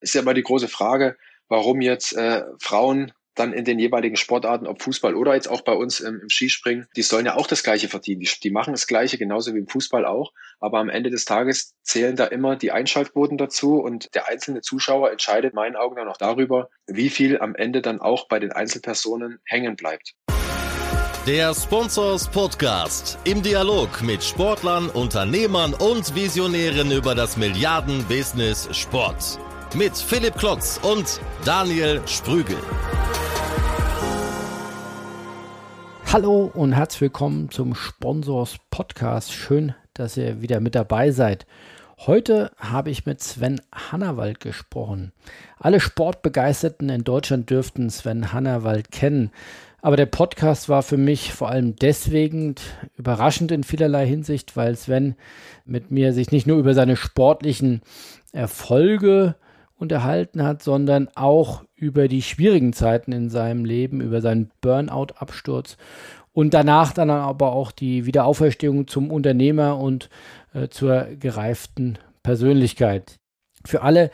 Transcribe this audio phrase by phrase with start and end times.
[0.00, 1.16] Ist ja immer die große Frage,
[1.48, 5.72] warum jetzt äh, Frauen dann in den jeweiligen Sportarten, ob Fußball oder jetzt auch bei
[5.72, 8.20] uns im, im Skispringen, die sollen ja auch das Gleiche verdienen.
[8.20, 10.32] Die, die, machen das Gleiche, genauso wie im Fußball auch.
[10.58, 15.10] Aber am Ende des Tages zählen da immer die Einschaltquoten dazu und der einzelne Zuschauer
[15.10, 18.52] entscheidet in meinen Augen dann auch darüber, wie viel am Ende dann auch bei den
[18.52, 20.14] Einzelpersonen hängen bleibt.
[21.26, 29.40] Der Sponsors Podcast im Dialog mit Sportlern, Unternehmern und Visionären über das Milliarden-Business Sport.
[29.76, 32.56] Mit Philipp Klotz und Daniel Sprügel.
[36.10, 39.34] Hallo und herzlich willkommen zum Sponsors Podcast.
[39.34, 41.44] Schön, dass ihr wieder mit dabei seid.
[41.98, 45.12] Heute habe ich mit Sven Hannawald gesprochen.
[45.58, 49.30] Alle Sportbegeisterten in Deutschland dürften Sven Hannawald kennen.
[49.82, 52.54] Aber der Podcast war für mich vor allem deswegen
[52.96, 55.16] überraschend in vielerlei Hinsicht, weil Sven
[55.66, 57.82] mit mir sich nicht nur über seine sportlichen
[58.32, 59.34] Erfolge
[59.78, 65.76] unterhalten hat, sondern auch über die schwierigen Zeiten in seinem Leben, über seinen Burnout-Absturz
[66.32, 70.10] und danach dann aber auch die Wiederauferstehung zum Unternehmer und
[70.54, 73.18] äh, zur gereiften Persönlichkeit.
[73.64, 74.10] Für alle,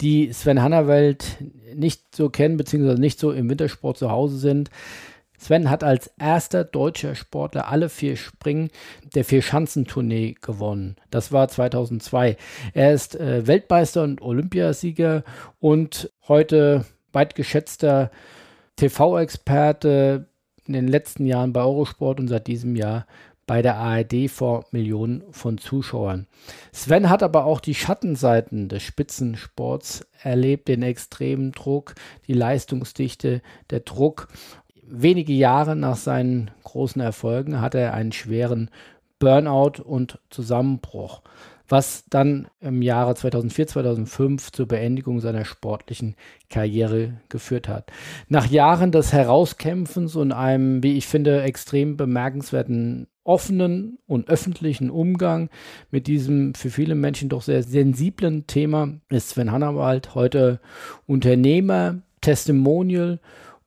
[0.00, 1.36] die Sven Hannawelt
[1.74, 4.70] nicht so kennen, beziehungsweise nicht so im Wintersport zu Hause sind,
[5.38, 8.70] Sven hat als erster deutscher Sportler alle vier Springen
[9.14, 10.96] der Vier-Schanzentournee gewonnen.
[11.10, 12.36] Das war 2002.
[12.72, 15.24] Er ist äh, Weltmeister und Olympiasieger
[15.60, 18.10] und heute weit geschätzter
[18.76, 20.28] TV-Experte
[20.66, 23.06] in den letzten Jahren bei Eurosport und seit diesem Jahr
[23.46, 26.26] bei der ARD vor Millionen von Zuschauern.
[26.72, 31.94] Sven hat aber auch die Schattenseiten des Spitzensports erlebt, den extremen Druck,
[32.26, 34.28] die Leistungsdichte, der Druck
[34.88, 38.70] wenige Jahre nach seinen großen Erfolgen hatte er einen schweren
[39.18, 41.22] Burnout und Zusammenbruch,
[41.68, 46.16] was dann im Jahre 2004, 2005 zur Beendigung seiner sportlichen
[46.50, 47.90] Karriere geführt hat.
[48.28, 55.48] Nach Jahren des Herauskämpfens und einem, wie ich finde, extrem bemerkenswerten offenen und öffentlichen Umgang
[55.90, 60.60] mit diesem für viele Menschen doch sehr sensiblen Thema ist Sven Hannawald heute
[61.06, 63.18] Unternehmer, Testimonial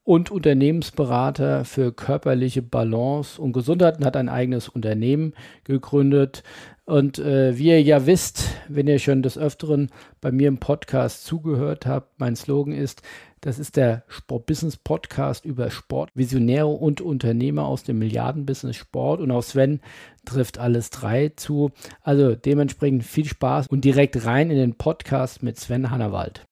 [0.09, 6.41] und Unternehmensberater für körperliche Balance und Gesundheit und hat ein eigenes Unternehmen gegründet.
[6.85, 11.25] Und äh, wie ihr ja wisst, wenn ihr schon des Öfteren bei mir im Podcast
[11.25, 13.03] zugehört habt, mein Slogan ist,
[13.41, 19.21] das ist der Sport-Business Podcast über Sport, Visionäre und Unternehmer aus dem Milliardenbusiness Sport.
[19.21, 19.79] Und auf Sven
[20.25, 21.69] trifft alles drei zu.
[22.01, 26.47] Also dementsprechend viel Spaß und direkt rein in den Podcast mit Sven Hannawald.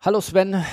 [0.00, 0.64] Hallo Sven,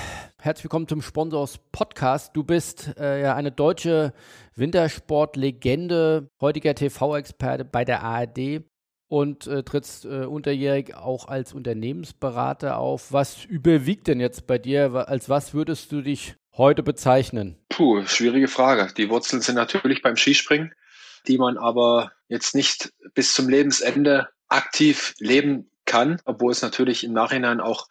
[0.46, 2.30] herzlich willkommen zum Sponsors Podcast.
[2.36, 4.12] Du bist äh, ja eine deutsche
[4.54, 8.62] Wintersportlegende, heutiger TV-Experte bei der ARD
[9.08, 13.12] und äh, trittst äh, unterjährig auch als Unternehmensberater auf.
[13.12, 15.08] Was überwiegt denn jetzt bei dir?
[15.08, 17.56] Als was würdest du dich heute bezeichnen?
[17.68, 18.94] Puh, schwierige Frage.
[18.96, 20.72] Die Wurzeln sind natürlich beim Skispringen,
[21.26, 27.14] die man aber jetzt nicht bis zum Lebensende aktiv leben kann, obwohl es natürlich im
[27.14, 27.88] Nachhinein auch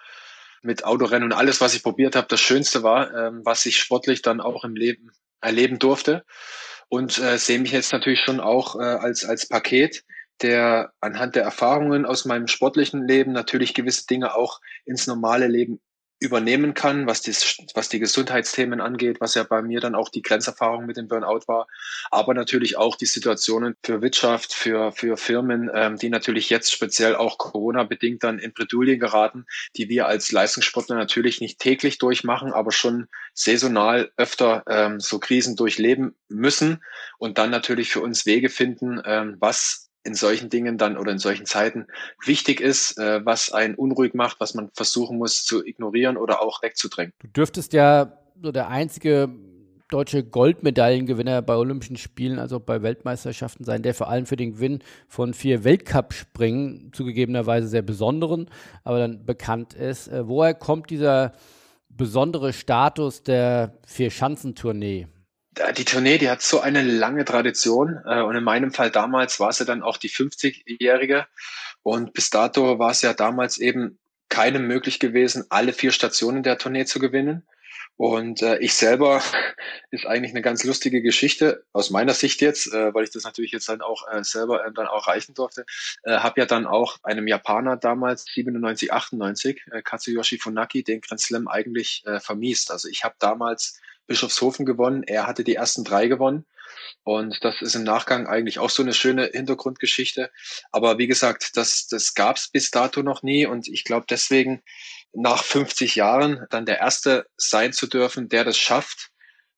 [0.66, 4.22] mit Autorennen und alles, was ich probiert habe, das Schönste war, ähm, was ich sportlich
[4.22, 5.12] dann auch im Leben
[5.42, 6.26] erleben durfte.
[6.88, 10.04] Und äh, sehe mich jetzt natürlich schon auch äh, als, als Paket,
[10.42, 15.80] der anhand der Erfahrungen aus meinem sportlichen Leben natürlich gewisse Dinge auch ins normale Leben
[16.20, 17.34] übernehmen kann, was die,
[17.74, 21.42] was die Gesundheitsthemen angeht, was ja bei mir dann auch die Grenzerfahrung mit dem Burnout
[21.48, 21.68] war,
[22.10, 27.16] aber natürlich auch die Situationen für Wirtschaft, für, für Firmen, ähm, die natürlich jetzt speziell
[27.16, 29.46] auch Corona-bedingt dann in Bredouillen geraten,
[29.76, 35.56] die wir als Leistungssportler natürlich nicht täglich durchmachen, aber schon saisonal öfter ähm, so Krisen
[35.56, 36.82] durchleben müssen
[37.18, 41.20] und dann natürlich für uns Wege finden, ähm, was in solchen Dingen dann oder in
[41.20, 41.88] solchen Zeiten
[42.24, 46.62] wichtig ist, äh, was einen unruhig macht, was man versuchen muss zu ignorieren oder auch
[46.62, 47.12] wegzudrängen.
[47.20, 49.30] Du dürftest ja so der einzige
[49.90, 54.80] deutsche Goldmedaillengewinner bei Olympischen Spielen, also bei Weltmeisterschaften sein, der vor allem für den Gewinn
[55.08, 58.50] von vier Weltcup-Springen zugegebenerweise sehr besonderen,
[58.84, 60.08] aber dann bekannt ist.
[60.08, 61.34] Äh, woher kommt dieser
[61.90, 65.08] besondere Status der Vier-Schanzentournee?
[65.78, 69.52] Die Tournee, die hat so eine lange Tradition äh, und in meinem Fall damals war
[69.54, 71.26] sie dann auch die 50-jährige
[71.84, 74.00] und bis dato war es ja damals eben
[74.30, 77.44] keinem möglich gewesen, alle vier Stationen der Tournee zu gewinnen.
[77.98, 79.22] Und äh, ich selber
[79.92, 83.52] ist eigentlich eine ganz lustige Geschichte aus meiner Sicht jetzt, äh, weil ich das natürlich
[83.52, 85.66] jetzt dann auch äh, selber äh, dann auch reichen durfte.
[86.04, 91.22] Äh, habe ja dann auch einem Japaner damals 97, 98 äh, Katsuyoshi Funaki den Grand
[91.22, 92.72] Slam eigentlich äh, vermiest.
[92.72, 95.04] Also ich habe damals Bischofshofen gewonnen.
[95.04, 96.46] Er hatte die ersten drei gewonnen.
[97.04, 100.32] Und das ist im Nachgang eigentlich auch so eine schöne Hintergrundgeschichte.
[100.72, 103.46] Aber wie gesagt, das, das gab es bis dato noch nie.
[103.46, 104.64] Und ich glaube, deswegen
[105.14, 109.12] nach 50 Jahren dann der Erste sein zu dürfen, der das schafft,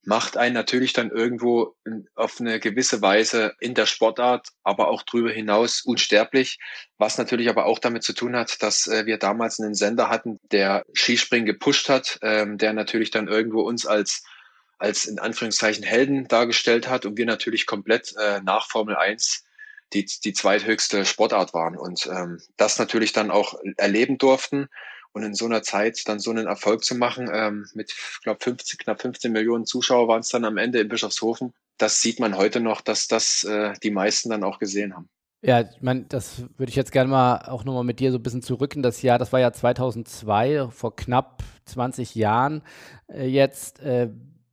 [0.04, 1.76] macht einen natürlich dann irgendwo
[2.14, 6.58] auf eine gewisse Weise in der Sportart, aber auch darüber hinaus unsterblich,
[6.96, 10.38] was natürlich aber auch damit zu tun hat, dass äh, wir damals einen Sender hatten,
[10.50, 14.22] der Skispringen gepusht hat, ähm, der natürlich dann irgendwo uns als
[14.78, 19.44] als in Anführungszeichen Helden dargestellt hat und wir natürlich komplett äh, nach Formel 1
[19.92, 24.68] die, die zweithöchste Sportart waren und ähm, das natürlich dann auch erleben durften
[25.12, 28.78] und in so einer Zeit dann so einen Erfolg zu machen, ähm, mit, glaube, 15,
[28.78, 32.60] knapp 15 Millionen Zuschauer waren es dann am Ende in Bischofshofen, das sieht man heute
[32.60, 35.08] noch, dass das äh, die meisten dann auch gesehen haben.
[35.40, 38.22] Ja, ich meine, das würde ich jetzt gerne mal auch nochmal mit dir so ein
[38.22, 39.20] bisschen zurück das Jahr.
[39.20, 42.62] Das war ja 2002, vor knapp 20 Jahren
[43.06, 43.78] äh, jetzt.
[43.80, 44.10] Äh,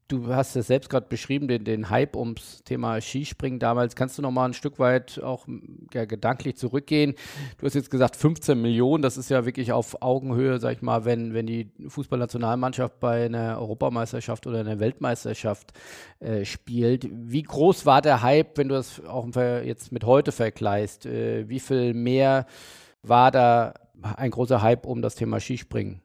[0.07, 3.95] Du hast es selbst gerade beschrieben, den, den Hype ums Thema Skispringen damals.
[3.95, 5.47] Kannst du noch mal ein Stück weit auch
[5.93, 7.15] ja, gedanklich zurückgehen?
[7.57, 11.05] Du hast jetzt gesagt 15 Millionen, das ist ja wirklich auf Augenhöhe, sag ich mal,
[11.05, 15.73] wenn, wenn die Fußballnationalmannschaft bei einer Europameisterschaft oder einer Weltmeisterschaft
[16.19, 17.07] äh, spielt.
[17.11, 21.07] Wie groß war der Hype, wenn du das auch jetzt mit heute vergleichst?
[21.07, 22.45] Äh, wie viel mehr
[23.01, 23.73] war da
[24.17, 26.04] ein großer Hype um das Thema Skispringen?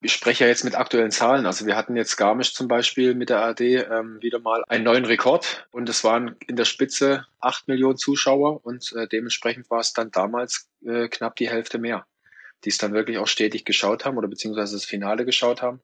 [0.00, 1.46] Ich spreche ja jetzt mit aktuellen Zahlen.
[1.46, 5.04] Also wir hatten jetzt Garmisch zum Beispiel mit der ARD ähm, wieder mal einen neuen
[5.04, 9.92] Rekord und es waren in der Spitze acht Millionen Zuschauer und äh, dementsprechend war es
[9.92, 12.06] dann damals äh, knapp die Hälfte mehr
[12.64, 15.80] die es dann wirklich auch stetig geschaut haben oder beziehungsweise das Finale geschaut haben.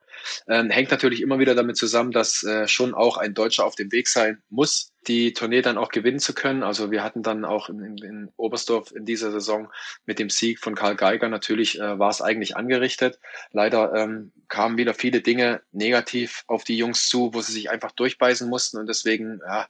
[0.49, 3.93] Ähm, hängt natürlich immer wieder damit zusammen, dass äh, schon auch ein Deutscher auf dem
[3.93, 6.63] Weg sein muss, die Tournee dann auch gewinnen zu können.
[6.63, 9.71] Also wir hatten dann auch in, in, in Oberstdorf in dieser Saison
[10.07, 13.19] mit dem Sieg von Karl Geiger natürlich äh, war es eigentlich angerichtet.
[13.51, 17.93] Leider ähm, kamen wieder viele Dinge negativ auf die Jungs zu, wo sie sich einfach
[17.93, 19.67] durchbeißen mussten und deswegen ja,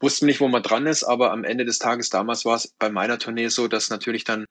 [0.00, 2.90] wussten nicht, wo man dran ist, aber am Ende des Tages damals war es bei
[2.90, 4.46] meiner Tournee so, dass natürlich dann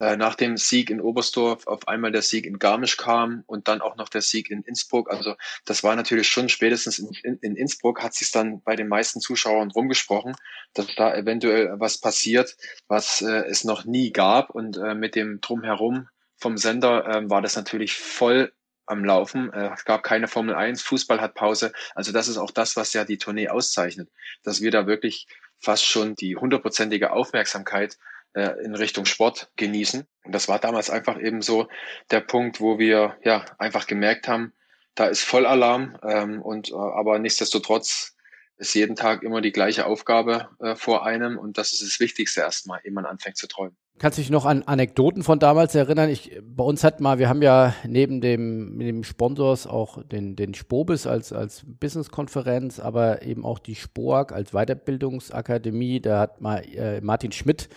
[0.00, 3.80] äh, nach dem Sieg in Oberstdorf auf einmal der Sieg in Garmisch kam und dann
[3.80, 5.10] auch noch der Sieg in Innsbruck.
[5.10, 5.34] Also
[5.64, 9.20] das war natürlich schon spätestens in, in, in Innsbruck hat sich dann bei den meisten
[9.20, 10.34] Zuschauern rumgesprochen,
[10.74, 12.56] dass da eventuell was passiert,
[12.86, 14.50] was äh, es noch nie gab.
[14.50, 18.52] Und äh, mit dem Drumherum vom Sender äh, war das natürlich voll
[18.86, 19.52] am Laufen.
[19.52, 21.72] Äh, es gab keine Formel 1, Fußball hat Pause.
[21.94, 24.08] Also das ist auch das, was ja die Tournee auszeichnet,
[24.42, 25.26] dass wir da wirklich
[25.60, 27.98] fast schon die hundertprozentige Aufmerksamkeit
[28.34, 30.04] äh, in Richtung Sport genießen.
[30.24, 31.68] Und das war damals einfach eben so
[32.10, 34.52] der Punkt, wo wir ja einfach gemerkt haben,
[34.94, 38.16] da ist Vollalarm ähm, und äh, aber nichtsdestotrotz
[38.56, 42.40] ist jeden Tag immer die gleiche Aufgabe äh, vor einem und das ist das Wichtigste
[42.40, 43.76] erstmal, ehe man anfängt zu träumen.
[43.98, 46.08] Kannst du dich noch an Anekdoten von damals erinnern?
[46.08, 50.54] Ich, bei uns hat mal, wir haben ja neben dem, dem Sponsors auch den, den
[50.54, 56.00] Spobis als, als Business-Konferenz, aber eben auch die SPOAG als Weiterbildungsakademie.
[56.00, 57.68] Da hat mal äh, Martin Schmidt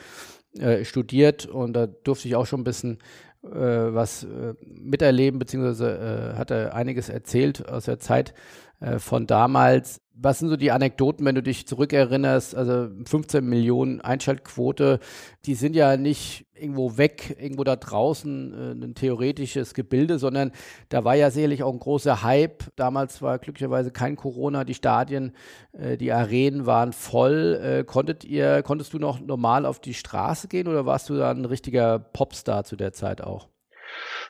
[0.58, 2.98] äh, studiert und da durfte ich auch schon ein bisschen
[3.44, 8.34] äh, was äh, miterleben, beziehungsweise äh, hat er einiges erzählt aus der Zeit
[8.82, 10.02] äh, von damals.
[10.14, 12.56] Was sind so die Anekdoten, wenn du dich zurückerinnerst?
[12.56, 15.00] Also 15 Millionen Einschaltquote,
[15.46, 20.52] die sind ja nicht irgendwo weg, irgendwo da draußen äh, ein theoretisches Gebilde, sondern
[20.90, 22.64] da war ja sicherlich auch ein großer Hype.
[22.76, 25.34] Damals war glücklicherweise kein Corona, die Stadien,
[25.74, 27.60] äh, die Arenen waren voll.
[27.64, 31.32] Äh, konntet ihr, konntest du noch normal auf die Straße gehen oder warst du da
[31.32, 33.51] ein richtiger Popstar zu der Zeit auch?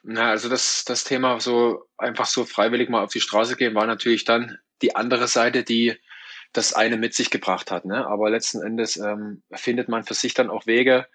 [0.04, 3.86] Na, also das, das Thema so einfach so freiwillig mal auf die Straße gehen, war
[3.86, 5.96] natürlich dann die andere Seite, die
[6.54, 7.86] das eine mit sich gebracht hat.
[7.86, 8.06] Ne?
[8.08, 11.08] Aber letzten Endes ähm, findet man für sich dann auch Wege.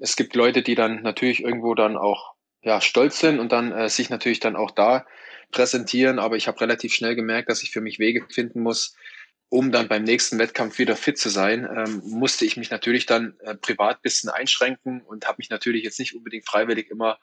[0.00, 3.88] Es gibt Leute, die dann natürlich irgendwo dann auch ja, stolz sind und dann äh,
[3.88, 5.06] sich natürlich dann auch da
[5.52, 6.18] präsentieren.
[6.18, 8.96] Aber ich habe relativ schnell gemerkt, dass ich für mich Wege finden muss,
[9.50, 13.34] um dann beim nächsten Wettkampf wieder fit zu sein, ähm, musste ich mich natürlich dann
[13.40, 17.18] äh, privat bisschen einschränken und habe mich natürlich jetzt nicht unbedingt freiwillig immer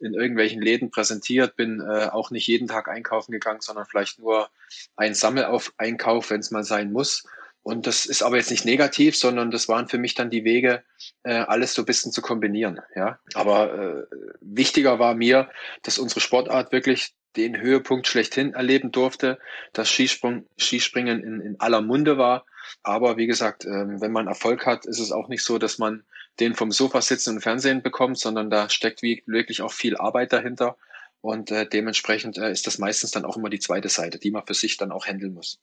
[0.00, 4.48] in irgendwelchen Läden präsentiert, bin äh, auch nicht jeden Tag einkaufen gegangen, sondern vielleicht nur
[4.96, 7.24] ein Sammelauf-Einkauf, wenn es mal sein muss.
[7.62, 10.82] Und das ist aber jetzt nicht negativ, sondern das waren für mich dann die Wege,
[11.24, 12.80] äh, alles so ein bisschen zu kombinieren.
[12.94, 15.50] Ja, aber äh, wichtiger war mir,
[15.82, 19.38] dass unsere Sportart wirklich den Höhepunkt schlechthin erleben durfte,
[19.72, 22.44] dass Skisprung, Skispringen in, in aller Munde war.
[22.82, 26.04] Aber wie gesagt, ähm, wenn man Erfolg hat, ist es auch nicht so, dass man
[26.40, 30.76] den vom Sofa sitzen und Fernsehen bekommt, sondern da steckt wirklich auch viel Arbeit dahinter.
[31.20, 34.46] Und äh, dementsprechend äh, ist das meistens dann auch immer die zweite Seite, die man
[34.46, 35.58] für sich dann auch handeln muss.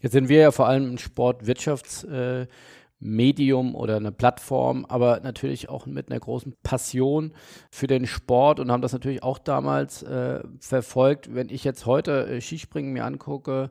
[0.00, 2.08] Jetzt sind wir ja vor allem ein Sportwirtschafts-
[2.42, 2.46] äh
[3.02, 7.32] Medium oder eine Plattform, aber natürlich auch mit einer großen Passion
[7.70, 11.34] für den Sport und haben das natürlich auch damals äh, verfolgt.
[11.34, 13.70] Wenn ich jetzt heute äh, Skispringen mir angucke,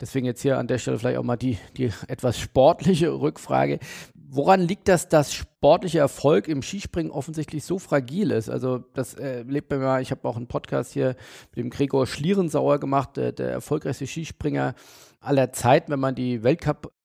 [0.00, 3.78] deswegen jetzt hier an der Stelle vielleicht auch mal die, die etwas sportliche Rückfrage.
[4.14, 8.48] Woran liegt das, dass sportlicher Erfolg im Skispringen offensichtlich so fragil ist?
[8.48, 11.16] Also das erlebt man ja, ich habe auch einen Podcast hier
[11.50, 14.74] mit dem Gregor Schlierensauer gemacht, der, der erfolgreichste Skispringer
[15.20, 16.42] aller Zeiten, wenn man die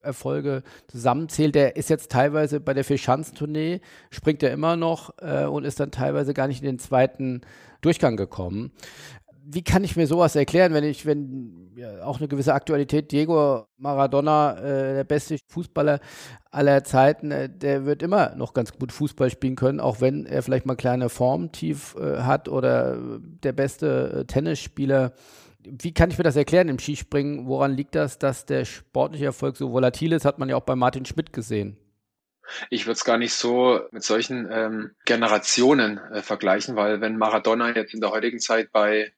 [0.07, 1.55] Weltcup-Erfolge zusammenzählt.
[1.55, 5.91] Der ist jetzt teilweise bei der Vierschanzentournee, springt er immer noch äh, und ist dann
[5.91, 7.41] teilweise gar nicht in den zweiten
[7.81, 8.71] Durchgang gekommen
[9.49, 13.65] wie kann ich mir sowas erklären, wenn ich, wenn ja, auch eine gewisse Aktualität, Diego
[13.77, 16.01] Maradona, äh, der beste Fußballer
[16.51, 20.43] aller Zeiten, äh, der wird immer noch ganz gut Fußball spielen können, auch wenn er
[20.43, 22.97] vielleicht mal kleine Formtief äh, hat oder
[23.41, 25.13] der beste äh, Tennisspieler.
[25.69, 27.47] Wie kann ich mir das erklären im Skispringen?
[27.47, 30.25] Woran liegt das, dass der sportliche Erfolg so volatil ist?
[30.25, 31.77] Hat man ja auch bei Martin Schmidt gesehen.
[32.69, 37.75] Ich würde es gar nicht so mit solchen ähm, Generationen äh, vergleichen, weil wenn Maradona
[37.75, 39.11] jetzt in der heutigen Zeit bei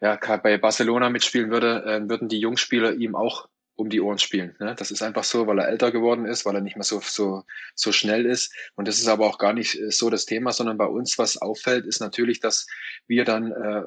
[0.00, 4.56] ja, bei Barcelona mitspielen würde, äh, würden die Jungspieler ihm auch um die Ohren spielen.
[4.58, 4.74] Ne?
[4.76, 7.44] Das ist einfach so, weil er älter geworden ist, weil er nicht mehr so, so,
[7.76, 8.52] so schnell ist.
[8.74, 11.36] Und das ist aber auch gar nicht äh, so das Thema, sondern bei uns, was
[11.36, 12.66] auffällt, ist natürlich, dass
[13.06, 13.82] wir dann äh,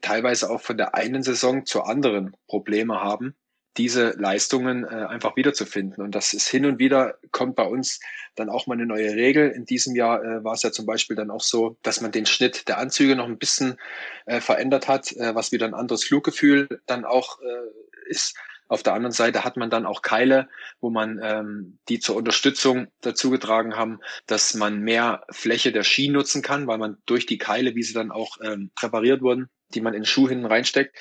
[0.00, 3.36] teilweise auch von der einen Saison zur anderen Probleme haben
[3.76, 6.02] diese Leistungen äh, einfach wiederzufinden.
[6.02, 8.00] Und das ist hin und wieder, kommt bei uns
[8.34, 9.50] dann auch mal eine neue Regel.
[9.50, 12.26] In diesem Jahr äh, war es ja zum Beispiel dann auch so, dass man den
[12.26, 13.78] Schnitt der Anzüge noch ein bisschen
[14.26, 18.34] äh, verändert hat, äh, was wieder ein anderes Fluggefühl dann auch äh, ist.
[18.68, 20.48] Auf der anderen Seite hat man dann auch Keile,
[20.80, 26.08] wo man ähm, die zur Unterstützung dazu getragen haben, dass man mehr Fläche der Ski
[26.08, 29.80] nutzen kann, weil man durch die Keile, wie sie dann auch ähm, präpariert wurden, die
[29.80, 30.96] man in den Schuh hinten reinsteckt,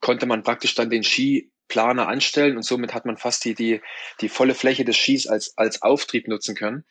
[0.00, 3.80] konnte man praktisch dann den Ski Planer anstellen und somit hat man fast die, die,
[4.20, 6.84] die volle Fläche des Skis als, als Auftrieb nutzen können.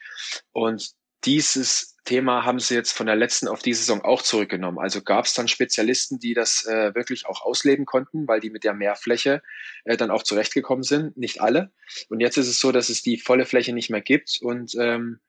[0.52, 0.92] Und
[1.26, 4.78] dieses Thema haben sie jetzt von der letzten auf die Saison auch zurückgenommen.
[4.78, 8.64] Also gab es dann Spezialisten, die das äh, wirklich auch ausleben konnten, weil die mit
[8.64, 9.42] der Mehrfläche
[9.86, 11.18] äh, dann auch zurechtgekommen sind.
[11.18, 11.72] Nicht alle.
[12.10, 15.20] Und jetzt ist es so, dass es die volle Fläche nicht mehr gibt und ähm,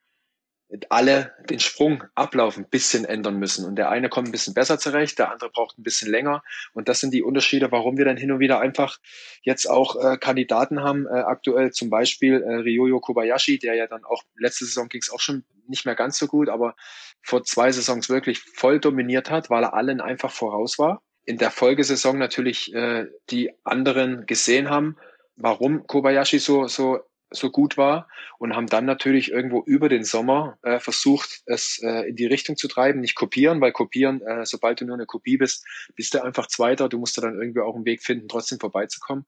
[0.89, 3.65] alle den Sprung ablaufen ein bisschen ändern müssen.
[3.65, 6.43] Und der eine kommt ein bisschen besser zurecht, der andere braucht ein bisschen länger.
[6.73, 8.99] Und das sind die Unterschiede, warum wir dann hin und wieder einfach
[9.43, 11.07] jetzt auch äh, Kandidaten haben.
[11.07, 15.11] Äh, aktuell zum Beispiel äh, Ryoyo Kobayashi, der ja dann auch, letzte Saison ging es
[15.11, 16.75] auch schon nicht mehr ganz so gut, aber
[17.23, 21.03] vor zwei Saisons wirklich voll dominiert hat, weil er allen einfach voraus war.
[21.25, 24.97] In der Folgesaison natürlich äh, die anderen gesehen haben,
[25.37, 28.09] warum Kobayashi so, so so gut war
[28.39, 32.57] und haben dann natürlich irgendwo über den Sommer äh, versucht, es äh, in die Richtung
[32.57, 35.65] zu treiben, nicht kopieren, weil kopieren, äh, sobald du nur eine Kopie bist,
[35.97, 39.27] bist du einfach Zweiter, du musst da dann irgendwie auch einen Weg finden, trotzdem vorbeizukommen.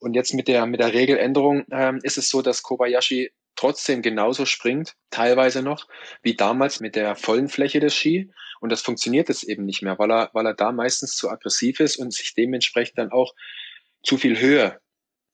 [0.00, 4.46] Und jetzt mit der, mit der Regeländerung ähm, ist es so, dass Kobayashi trotzdem genauso
[4.46, 5.86] springt, teilweise noch,
[6.22, 8.30] wie damals mit der vollen Fläche des Ski.
[8.60, 11.80] Und das funktioniert jetzt eben nicht mehr, weil er, weil er da meistens zu aggressiv
[11.80, 13.34] ist und sich dementsprechend dann auch
[14.02, 14.80] zu viel Höhe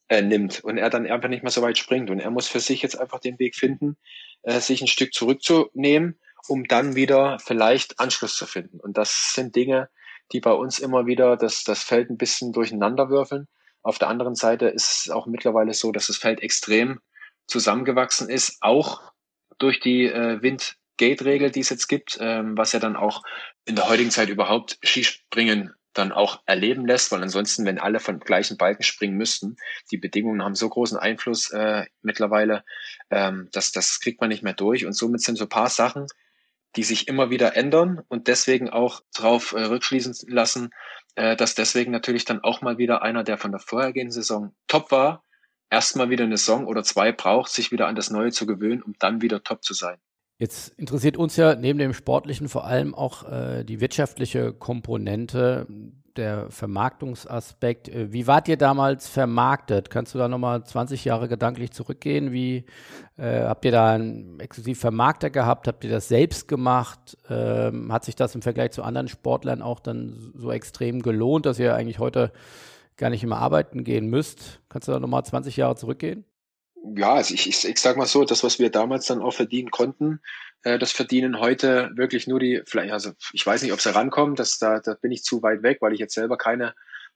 [0.08, 2.10] äh, nimmt und er dann einfach nicht mehr so weit springt.
[2.10, 3.96] Und er muss für sich jetzt einfach den Weg finden,
[4.42, 6.18] äh, sich ein Stück zurückzunehmen,
[6.48, 8.80] um dann wieder vielleicht Anschluss zu finden.
[8.80, 9.88] Und das sind Dinge,
[10.32, 13.48] die bei uns immer wieder das, das Feld ein bisschen durcheinander würfeln.
[13.82, 17.00] Auf der anderen Seite ist es auch mittlerweile so, dass das Feld extrem
[17.46, 19.02] zusammengewachsen ist, auch
[19.58, 23.22] durch die äh, Wind-Gate-Regel, die es jetzt gibt, ähm, was ja dann auch
[23.64, 28.18] in der heutigen Zeit überhaupt Skispringen dann auch erleben lässt, weil ansonsten, wenn alle von
[28.18, 29.56] gleichen Balken springen müssten,
[29.90, 32.64] die Bedingungen haben so großen Einfluss äh, mittlerweile,
[33.10, 34.84] ähm, dass das kriegt man nicht mehr durch.
[34.84, 36.06] Und somit sind so paar Sachen,
[36.76, 40.70] die sich immer wieder ändern und deswegen auch darauf äh, rückschließen lassen,
[41.14, 44.90] äh, dass deswegen natürlich dann auch mal wieder einer, der von der vorhergehenden Saison top
[44.90, 45.22] war,
[45.74, 48.94] erstmal wieder eine Saison oder zwei braucht, sich wieder an das Neue zu gewöhnen, um
[49.00, 49.98] dann wieder top zu sein.
[50.38, 55.66] Jetzt interessiert uns ja neben dem Sportlichen vor allem auch äh, die wirtschaftliche Komponente,
[56.16, 57.88] der Vermarktungsaspekt.
[57.88, 59.90] Äh, wie wart ihr damals vermarktet?
[59.90, 62.30] Kannst du da nochmal 20 Jahre gedanklich zurückgehen?
[62.30, 62.66] Wie
[63.16, 65.66] äh, habt ihr da einen exklusiv Vermarkter gehabt?
[65.66, 67.16] Habt ihr das selbst gemacht?
[67.28, 71.58] Ähm, hat sich das im Vergleich zu anderen Sportlern auch dann so extrem gelohnt, dass
[71.58, 72.32] ihr eigentlich heute
[72.96, 74.60] gar nicht immer arbeiten gehen müsst?
[74.68, 76.24] Kannst du da nochmal 20 Jahre zurückgehen?
[76.96, 79.70] ja, also ich, ich, ich sag mal so, das, was wir damals dann auch verdienen
[79.70, 80.20] konnten,
[80.62, 84.34] äh, das verdienen heute wirklich nur die, vielleicht, also ich weiß nicht, ob sie rankommen,
[84.36, 86.74] das, da, da bin ich zu weit weg, weil ich jetzt selber keine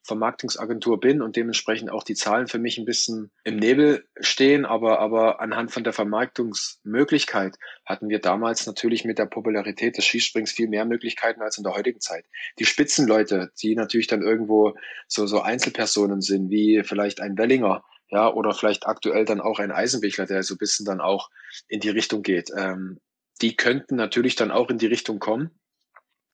[0.08, 4.98] Vermarktungsagentur bin und dementsprechend auch die Zahlen für mich ein bisschen im Nebel stehen, aber,
[4.98, 10.68] aber anhand von der Vermarktungsmöglichkeit hatten wir damals natürlich mit der Popularität des Skisprings viel
[10.68, 12.24] mehr Möglichkeiten als in der heutigen Zeit.
[12.58, 14.74] Die Spitzenleute, die natürlich dann irgendwo
[15.06, 19.70] so, so Einzelpersonen sind, wie vielleicht ein Wellinger, ja, oder vielleicht aktuell dann auch ein
[19.70, 21.30] Eisenbichler, der so ein bisschen dann auch
[21.68, 22.50] in die Richtung geht.
[22.56, 22.98] Ähm,
[23.42, 25.50] die könnten natürlich dann auch in die Richtung kommen.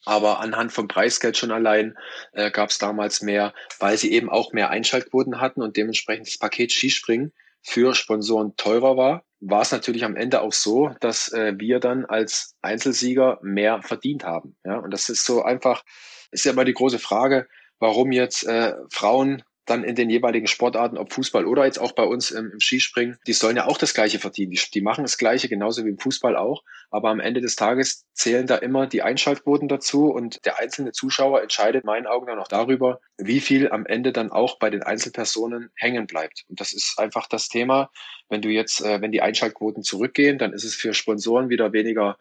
[0.05, 1.97] Aber anhand vom Preisgeld schon allein
[2.33, 6.39] äh, gab es damals mehr, weil sie eben auch mehr Einschaltquoten hatten und dementsprechend das
[6.39, 7.33] Paket Skispringen
[7.63, 12.05] für Sponsoren teurer war, war es natürlich am Ende auch so, dass äh, wir dann
[12.05, 14.57] als Einzelsieger mehr verdient haben.
[14.65, 15.83] Ja, und das ist so einfach,
[16.31, 20.99] ist ja immer die große Frage, warum jetzt äh, Frauen dann in den jeweiligen Sportarten,
[20.99, 23.95] ob Fußball oder jetzt auch bei uns im, im Skispringen, die sollen ja auch das
[23.95, 24.53] Gleiche verdienen.
[24.53, 26.63] Die, die, machen das Gleiche, genauso wie im Fußball auch.
[26.91, 31.43] Aber am Ende des Tages zählen da immer die Einschaltquoten dazu und der einzelne Zuschauer
[31.43, 34.83] entscheidet in meinen Augen dann auch darüber, wie viel am Ende dann auch bei den
[34.83, 36.45] Einzelpersonen hängen bleibt.
[36.49, 37.91] Und das ist einfach das Thema.
[38.29, 42.17] Wenn du jetzt, äh, wenn die Einschaltquoten zurückgehen, dann ist es für Sponsoren wieder weniger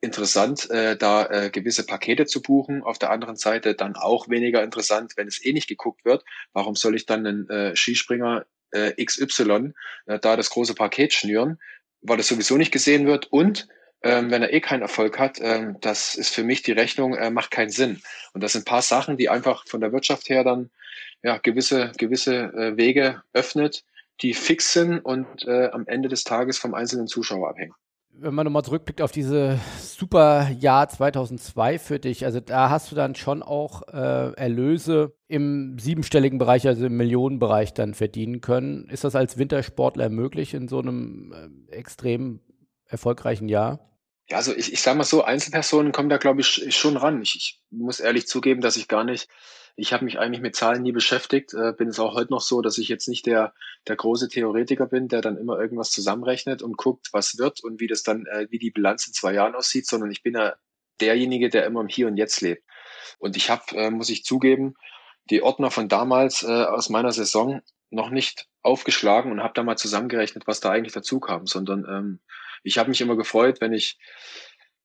[0.00, 2.82] interessant, äh, da äh, gewisse Pakete zu buchen.
[2.82, 6.24] Auf der anderen Seite dann auch weniger interessant, wenn es eh nicht geguckt wird.
[6.52, 9.72] Warum soll ich dann einen äh, Skispringer äh, XY
[10.06, 11.58] äh, da das große Paket schnüren,
[12.00, 13.66] weil es sowieso nicht gesehen wird und
[14.02, 17.30] ähm, wenn er eh keinen Erfolg hat, ähm, das ist für mich die Rechnung, äh,
[17.30, 18.00] macht keinen Sinn.
[18.32, 20.70] Und das sind paar Sachen, die einfach von der Wirtschaft her dann
[21.24, 23.84] ja gewisse gewisse äh, Wege öffnet,
[24.22, 27.74] die fix sind und äh, am Ende des Tages vom einzelnen Zuschauer abhängen
[28.20, 32.96] wenn man nochmal zurückblickt auf diese super Jahr 2002 für dich, also da hast du
[32.96, 38.88] dann schon auch äh, Erlöse im siebenstelligen Bereich, also im Millionenbereich dann verdienen können.
[38.88, 42.40] Ist das als Wintersportler möglich in so einem äh, extrem
[42.86, 43.87] erfolgreichen Jahr?
[44.30, 47.22] Ja, also ich, ich sage mal so, Einzelpersonen kommen da, glaube ich, schon ran.
[47.22, 49.28] Ich, ich muss ehrlich zugeben, dass ich gar nicht
[49.78, 52.60] ich habe mich eigentlich mit Zahlen nie beschäftigt, äh, bin es auch heute noch so,
[52.62, 53.54] dass ich jetzt nicht der,
[53.86, 57.86] der große Theoretiker bin, der dann immer irgendwas zusammenrechnet und guckt, was wird und wie
[57.86, 60.56] das dann, äh, wie die Bilanz in zwei Jahren aussieht, sondern ich bin ja
[61.00, 62.64] derjenige, der immer im Hier und Jetzt lebt.
[63.20, 64.74] Und ich habe, äh, muss ich zugeben,
[65.30, 69.76] die Ordner von damals äh, aus meiner Saison noch nicht aufgeschlagen und habe da mal
[69.76, 72.20] zusammengerechnet, was da eigentlich dazu kam, sondern ähm,
[72.62, 73.98] ich habe mich immer gefreut, wenn ich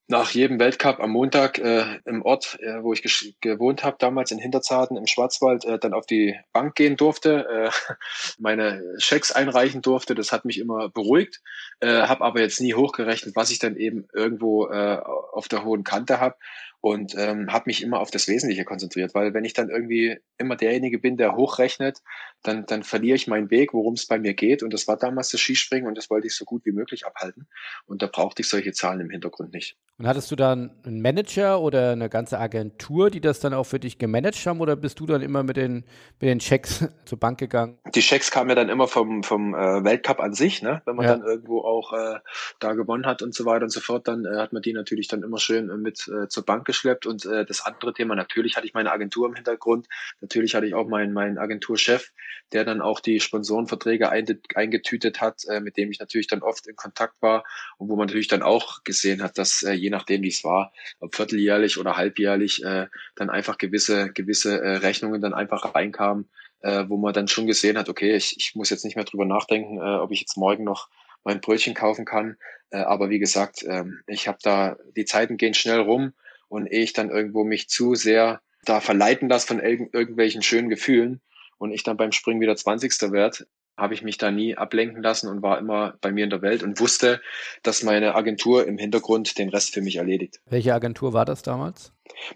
[0.07, 4.37] nach jedem Weltcup am Montag äh, im Ort, äh, wo ich gewohnt habe, damals in
[4.37, 7.93] Hinterzarten im Schwarzwald, äh, dann auf die Bank gehen durfte, äh,
[8.37, 10.13] meine Schecks einreichen durfte.
[10.13, 11.41] Das hat mich immer beruhigt,
[11.79, 14.99] äh, habe aber jetzt nie hochgerechnet, was ich dann eben irgendwo äh,
[15.31, 16.35] auf der hohen Kante habe
[16.83, 20.57] und ähm, habe mich immer auf das Wesentliche konzentriert, weil wenn ich dann irgendwie immer
[20.57, 21.99] derjenige bin, der hochrechnet,
[22.41, 24.63] dann, dann verliere ich meinen Weg, worum es bei mir geht.
[24.63, 27.47] Und das war damals das Skispringen und das wollte ich so gut wie möglich abhalten.
[27.85, 29.77] Und da brauchte ich solche Zahlen im Hintergrund nicht.
[29.97, 33.79] Und hattest du dann einen Manager oder eine ganze Agentur, die das dann auch für
[33.79, 35.85] dich gemanagt haben, oder bist du dann immer mit den,
[36.19, 37.77] mit den Checks zur Bank gegangen?
[37.95, 40.81] Die Checks kamen ja dann immer vom, vom äh, Weltcup an sich, ne?
[40.85, 41.15] wenn man ja.
[41.15, 42.19] dann irgendwo auch äh,
[42.59, 45.07] da gewonnen hat und so weiter und so fort, dann äh, hat man die natürlich
[45.07, 47.05] dann immer schön äh, mit äh, zur Bank geschleppt.
[47.05, 49.87] Und äh, das andere Thema, natürlich hatte ich meine Agentur im Hintergrund,
[50.21, 52.11] natürlich hatte ich auch meinen, meinen Agenturchef,
[52.51, 56.75] der dann auch die Sponsorenverträge eingetütet hat, äh, mit dem ich natürlich dann oft in
[56.75, 57.43] Kontakt war
[57.77, 60.73] und wo man natürlich dann auch gesehen hat, dass äh, je nachdem, wie es war,
[60.99, 66.29] ob vierteljährlich oder halbjährlich, äh, dann einfach gewisse, gewisse äh, Rechnungen dann einfach reinkamen,
[66.61, 69.25] äh, wo man dann schon gesehen hat, okay, ich, ich muss jetzt nicht mehr drüber
[69.25, 70.89] nachdenken, äh, ob ich jetzt morgen noch
[71.23, 72.37] mein Brötchen kaufen kann.
[72.71, 76.13] Äh, aber wie gesagt, äh, ich habe da, die Zeiten gehen schnell rum
[76.53, 81.19] und ich dann irgendwo mich zu sehr da verleiten lasse von irg irgendwelchen schönen Gefühlen
[81.57, 83.11] und ich dann beim Springen wieder 20.
[83.11, 86.43] werde, habe ich mich da nie ablenken lassen und war immer bei mir in der
[86.43, 87.21] Welt und wusste,
[87.63, 90.39] dass meine Agentur im Hintergrund den Rest für mich erledigt.
[90.45, 91.91] Welche Agentur war das damals?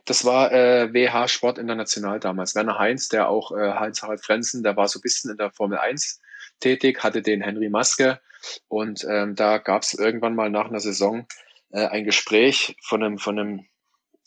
[0.05, 2.55] Das war äh, WH Sport International damals.
[2.55, 5.77] Werner Heinz, der auch äh, Heinz-Harald Frenzen, der war so ein bisschen in der Formel
[5.77, 6.21] 1
[6.59, 8.19] tätig, hatte den Henry Maske
[8.67, 11.27] und ähm, da gab es irgendwann mal nach einer Saison
[11.71, 13.65] äh, ein Gespräch von einem, von einem,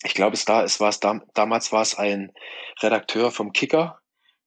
[0.03, 2.33] ich glaube es da, es war es da, damals war es ein
[2.83, 4.01] Redakteur vom Kicker,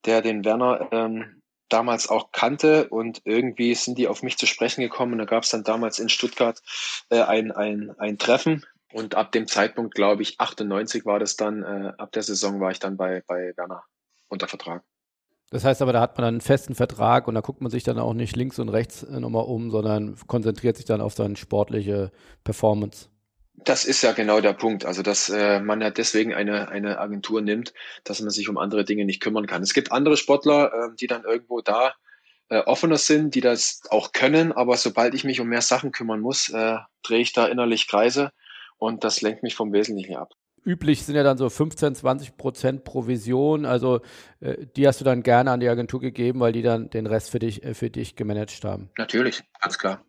[0.04, 4.82] der den Werner ähm, damals auch kannte und irgendwie sind die auf mich zu sprechen
[4.82, 6.60] gekommen und da gab es dann damals in Stuttgart
[7.10, 11.62] äh, ein, ein, ein Treffen und ab dem Zeitpunkt, glaube ich, 98 war das dann,
[11.62, 13.82] äh, ab der Saison war ich dann bei, bei Werner
[14.28, 14.84] unter Vertrag.
[15.50, 17.82] Das heißt aber, da hat man dann einen festen Vertrag und da guckt man sich
[17.82, 21.36] dann auch nicht links und rechts äh, nochmal um, sondern konzentriert sich dann auf seine
[21.36, 22.12] sportliche
[22.44, 23.08] Performance.
[23.56, 24.84] Das ist ja genau der Punkt.
[24.84, 28.84] Also, dass äh, man ja deswegen eine, eine Agentur nimmt, dass man sich um andere
[28.84, 29.62] Dinge nicht kümmern kann.
[29.62, 31.94] Es gibt andere Sportler, äh, die dann irgendwo da
[32.48, 36.20] äh, offener sind, die das auch können, aber sobald ich mich um mehr Sachen kümmern
[36.20, 38.32] muss, äh, drehe ich da innerlich Kreise
[38.76, 40.32] und das lenkt mich vom Wesentlichen ab.
[40.66, 43.66] Üblich sind ja dann so 15, 20 Prozent Provision.
[43.66, 44.00] Also
[44.40, 47.30] äh, die hast du dann gerne an die Agentur gegeben, weil die dann den Rest
[47.30, 48.90] für dich, äh, für dich gemanagt haben.
[48.96, 50.04] Natürlich, ganz klar.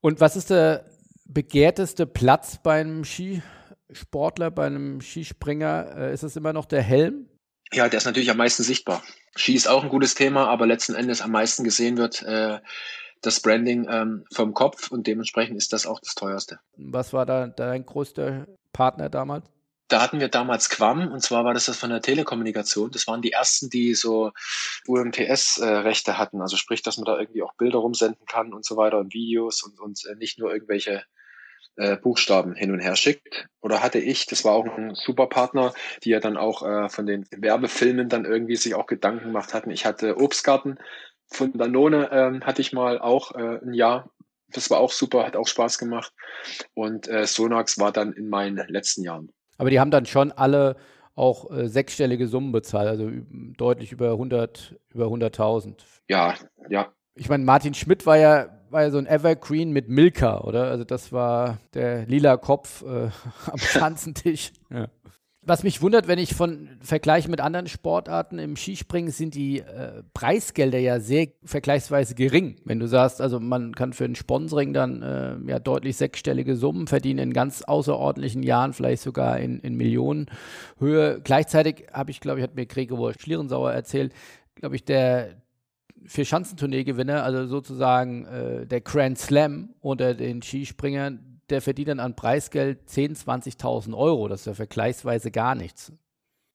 [0.00, 0.84] Und was ist der
[1.28, 5.94] begehrteste Platz bei einem Skisportler, bei einem Skispringer?
[5.96, 7.28] Äh, ist es immer noch der Helm?
[7.72, 9.02] Ja, der ist natürlich am meisten sichtbar.
[9.34, 12.58] Ski ist auch ein gutes Thema, aber letzten Endes am meisten gesehen wird äh,
[13.22, 16.60] das Branding ähm, vom Kopf und dementsprechend ist das auch das teuerste.
[16.76, 19.46] Was war da dein größter Partner damals?
[19.88, 22.90] Da hatten wir damals Quam und zwar war das das von der Telekommunikation.
[22.90, 24.32] Das waren die ersten, die so
[24.86, 26.40] UMTS-Rechte hatten.
[26.40, 29.62] Also sprich, dass man da irgendwie auch Bilder rumsenden kann und so weiter und Videos
[29.62, 31.04] und, und äh, nicht nur irgendwelche
[31.76, 33.48] äh, Buchstaben hin und her schickt.
[33.60, 37.06] Oder hatte ich, das war auch ein super Partner, die ja dann auch äh, von
[37.06, 39.70] den Werbefilmen dann irgendwie sich auch Gedanken gemacht hatten.
[39.70, 40.78] Ich hatte Obstgarten
[41.26, 44.10] von Danone, ähm, hatte ich mal auch äh, ein Jahr.
[44.48, 46.12] Das war auch super, hat auch Spaß gemacht.
[46.74, 49.32] Und äh, Sonax war dann in meinen letzten Jahren.
[49.58, 50.76] Aber die haben dann schon alle
[51.14, 53.10] auch äh, sechsstellige Summen bezahlt, also
[53.56, 55.78] deutlich über 100, über 100.000.
[56.08, 56.34] Ja,
[56.68, 56.92] ja.
[57.14, 60.64] Ich meine, Martin Schmidt war ja war ja so ein Evergreen mit Milka, oder?
[60.64, 63.08] Also das war der lila Kopf äh,
[63.50, 64.52] am Schanzentisch.
[64.70, 64.88] Ja.
[65.42, 70.02] Was mich wundert, wenn ich von vergleiche mit anderen Sportarten im Skispringen, sind die äh,
[70.12, 72.56] Preisgelder ja sehr vergleichsweise gering.
[72.64, 76.88] Wenn du sagst, also man kann für ein Sponsoring dann äh, ja deutlich sechsstellige Summen
[76.88, 81.20] verdienen in ganz außerordentlichen Jahren, vielleicht sogar in, in Millionenhöhe.
[81.22, 84.12] Gleichzeitig habe ich, glaube ich, hat mir Gregor Schlierensauer erzählt,
[84.56, 85.36] glaube ich, der
[86.08, 92.16] für Schanzentournee-Gewinner, also sozusagen äh, der Grand Slam unter den Skispringern, der verdient dann an
[92.16, 94.28] Preisgeld 10.000, 20.000 Euro.
[94.28, 95.92] Das ist ja vergleichsweise gar nichts.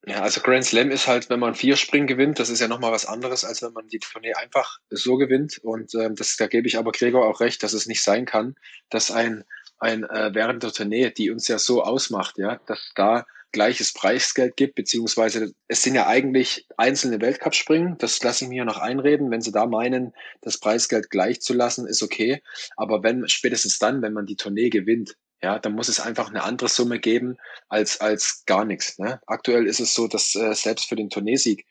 [0.08, 2.92] Ja, also Grand Slam ist halt, wenn man vier Springen gewinnt, das ist ja nochmal
[2.92, 5.60] was anderes, als wenn man die Tournee einfach so gewinnt.
[5.60, 8.56] Und ähm, das, da gebe ich aber Gregor auch recht, dass es nicht sein kann,
[8.90, 9.44] dass ein,
[9.78, 14.56] ein äh, während der Tournee, die uns ja so ausmacht, ja, dass da gleiches Preisgeld
[14.56, 17.98] gibt, beziehungsweise es sind ja eigentlich einzelne Weltcup-Springen.
[17.98, 19.32] Das lasse ich mir noch einreden.
[19.32, 22.42] Wenn Sie da meinen, das Preisgeld gleich zu lassen, ist okay.
[22.78, 26.44] Aber wenn spätestens dann, wenn man die Tournee gewinnt, ja, dann muss es einfach eine
[26.44, 27.38] andere Summe geben
[27.68, 29.00] als als gar nichts.
[29.00, 29.20] Ne?
[29.26, 31.66] Aktuell ist es so, dass äh, selbst für den Tourneesieg,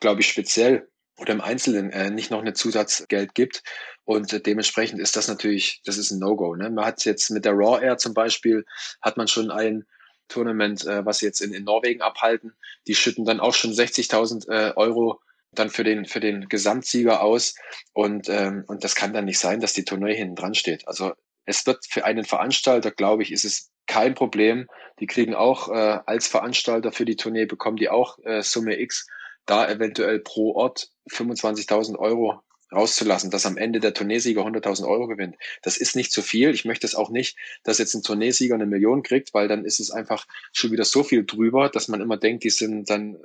[0.00, 3.62] glaube ich, speziell oder im Einzelnen äh, nicht noch eine Zusatzgeld gibt.
[4.04, 6.54] Und äh, dementsprechend ist das natürlich, das ist ein No-Go.
[6.54, 6.70] Ne?
[6.70, 8.64] Man hat jetzt mit der Raw Air zum Beispiel,
[9.02, 9.84] hat man schon ein
[10.28, 12.54] Tournament, äh, was sie jetzt in, in Norwegen abhalten.
[12.86, 15.20] Die schütten dann auch schon 60.000 äh, Euro
[15.52, 17.54] dann für den für den Gesamtsieger aus
[17.92, 20.86] und ähm, und das kann dann nicht sein, dass die Tournee hinten dran steht.
[20.86, 21.12] Also
[21.46, 24.66] es wird für einen Veranstalter, glaube ich, ist es kein Problem.
[25.00, 29.06] Die kriegen auch äh, als Veranstalter für die Tournee bekommen die auch äh, Summe X,
[29.46, 35.36] da eventuell pro Ort 25.000 Euro rauszulassen, dass am Ende der Turniersieger 100.000 Euro gewinnt.
[35.62, 36.50] Das ist nicht zu viel.
[36.50, 39.80] Ich möchte es auch nicht, dass jetzt ein Turniersieger eine Million kriegt, weil dann ist
[39.80, 43.18] es einfach schon wieder so viel drüber, dass man immer denkt, die sind dann, äh,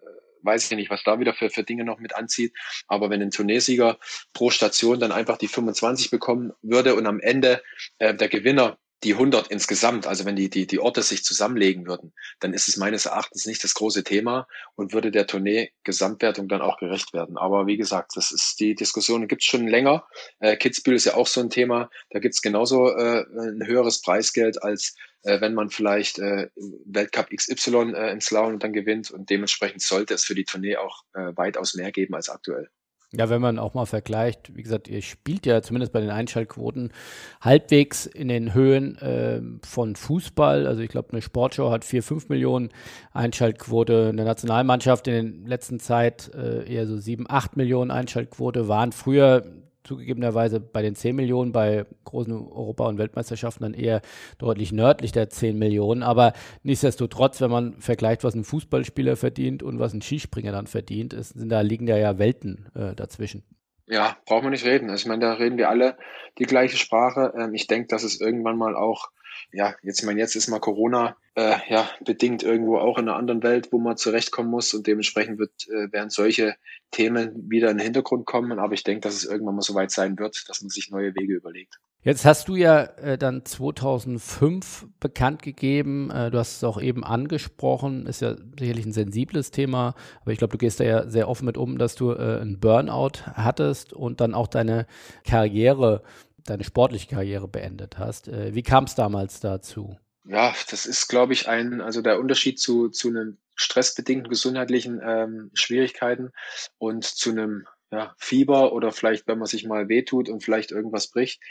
[0.44, 2.54] weiß ich nicht, was da wieder für, für Dinge noch mit anzieht.
[2.88, 3.98] Aber wenn ein Turniersieger
[4.34, 7.64] pro Station dann einfach die 25 bekommen würde und am Ende
[8.00, 12.14] äh, der Gewinner die 100 insgesamt, also wenn die, die, die Orte sich zusammenlegen würden,
[12.40, 16.78] dann ist es meines Erachtens nicht das große Thema und würde der Tournee-Gesamtwertung dann auch
[16.78, 17.38] gerecht werden.
[17.38, 20.06] Aber wie gesagt, das ist die Diskussion gibt es schon länger.
[20.40, 21.90] Äh, Kitzbühel ist ja auch so ein Thema.
[22.12, 26.50] Da gibt es genauso äh, ein höheres Preisgeld, als äh, wenn man vielleicht äh,
[26.86, 29.10] Weltcup XY äh, im Slalom dann gewinnt.
[29.10, 32.70] Und dementsprechend sollte es für die Tournee auch äh, weitaus mehr geben als aktuell.
[33.14, 36.94] Ja, wenn man auch mal vergleicht, wie gesagt, ihr spielt ja zumindest bei den Einschaltquoten
[37.42, 40.66] halbwegs in den Höhen äh, von Fußball.
[40.66, 42.70] Also ich glaube, eine Sportshow hat vier, fünf Millionen
[43.12, 44.10] Einschaltquote.
[44.10, 49.44] Eine Nationalmannschaft in der letzten Zeit äh, eher so sieben, acht Millionen Einschaltquote waren früher
[49.84, 54.02] zugegebenerweise bei den 10 Millionen, bei großen Europa- und Weltmeisterschaften dann eher
[54.38, 56.04] deutlich nördlich der 10 Millionen.
[56.04, 61.14] Aber nichtsdestotrotz, wenn man vergleicht, was ein Fußballspieler verdient und was ein Skispringer dann verdient,
[61.14, 63.44] ist, sind da liegen da ja Welten äh, dazwischen.
[63.88, 64.90] Ja, braucht man nicht reden.
[64.90, 65.98] Also ich meine, da reden wir alle
[66.38, 67.34] die gleiche Sprache.
[67.38, 69.10] Ähm, ich denke, dass es irgendwann mal auch
[69.54, 73.18] ja, jetzt, ich meine, jetzt ist mal Corona äh, ja bedingt irgendwo auch in einer
[73.18, 76.56] anderen Welt, wo man zurechtkommen muss und dementsprechend wird, äh, werden solche
[76.92, 78.60] Themen wieder in den Hintergrund kommen.
[78.60, 81.16] Aber ich denke, dass es irgendwann mal so weit sein wird, dass man sich neue
[81.16, 81.78] Wege überlegt.
[82.04, 87.04] Jetzt hast du ja äh, dann 2005 bekannt gegeben, äh, du hast es auch eben
[87.04, 91.30] angesprochen, ist ja sicherlich ein sensibles Thema, aber ich glaube, du gehst da ja sehr
[91.30, 94.88] offen mit um, dass du äh, einen Burnout hattest und dann auch deine
[95.26, 96.02] Karriere
[96.46, 98.28] deine sportliche Karriere beendet hast.
[98.28, 99.98] Äh, wie kam es damals dazu?
[100.24, 105.52] Ja, das ist, glaube ich, ein, also der Unterschied zu, zu einem stressbedingten gesundheitlichen ähm,
[105.54, 106.32] Schwierigkeiten
[106.78, 111.08] und zu einem ja, Fieber oder vielleicht, wenn man sich mal wehtut und vielleicht irgendwas
[111.08, 111.42] bricht,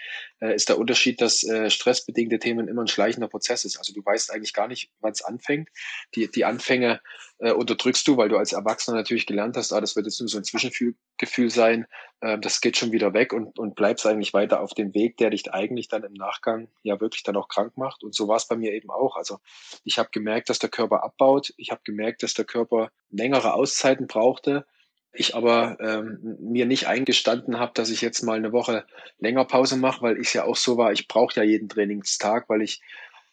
[0.41, 3.77] äh, ist der Unterschied, dass äh, stressbedingte Themen immer ein schleichender Prozess ist.
[3.77, 5.69] Also du weißt eigentlich gar nicht, wann es anfängt.
[6.15, 7.03] Die, die Anfänge
[7.41, 10.29] äh, unterdrückst du, weil du als Erwachsener natürlich gelernt hast, ah, das wird jetzt nur
[10.29, 11.87] so ein Zwischengefühl sein,
[12.23, 15.29] äh, das geht schon wieder weg und, und bleibst eigentlich weiter auf dem Weg, der
[15.29, 18.03] dich eigentlich dann im Nachgang ja wirklich dann auch krank macht.
[18.03, 19.17] Und so war es bei mir eben auch.
[19.17, 19.41] Also
[19.85, 21.53] ich habe gemerkt, dass der Körper abbaut.
[21.59, 24.65] Ich habe gemerkt, dass der Körper längere Auszeiten brauchte
[25.13, 28.85] ich aber ähm, mir nicht eingestanden habe, dass ich jetzt mal eine Woche
[29.19, 32.63] länger Pause mache, weil ich ja auch so war, ich brauche ja jeden Trainingstag, weil
[32.63, 32.81] ich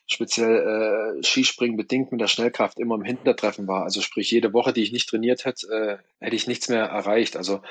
[0.07, 3.83] speziell äh, Skispringen bedingt mit der Schnellkraft immer im Hintertreffen war.
[3.83, 7.35] Also sprich, jede Woche, die ich nicht trainiert hätte, äh, hätte ich nichts mehr erreicht.
[7.35, 7.61] Also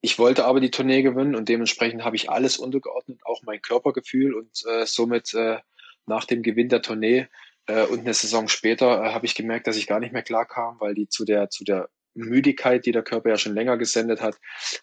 [0.00, 4.34] ich wollte aber die Tournee gewinnen und dementsprechend habe ich alles untergeordnet, auch mein Körpergefühl
[4.34, 5.58] und äh, somit äh,
[6.06, 7.28] nach dem Gewinn der Tournee
[7.66, 10.46] äh, und eine Saison später äh, habe ich gemerkt, dass ich gar nicht mehr klar
[10.46, 11.90] kam, weil die zu der zu der
[12.24, 14.36] Müdigkeit, die der Körper ja schon länger gesendet hat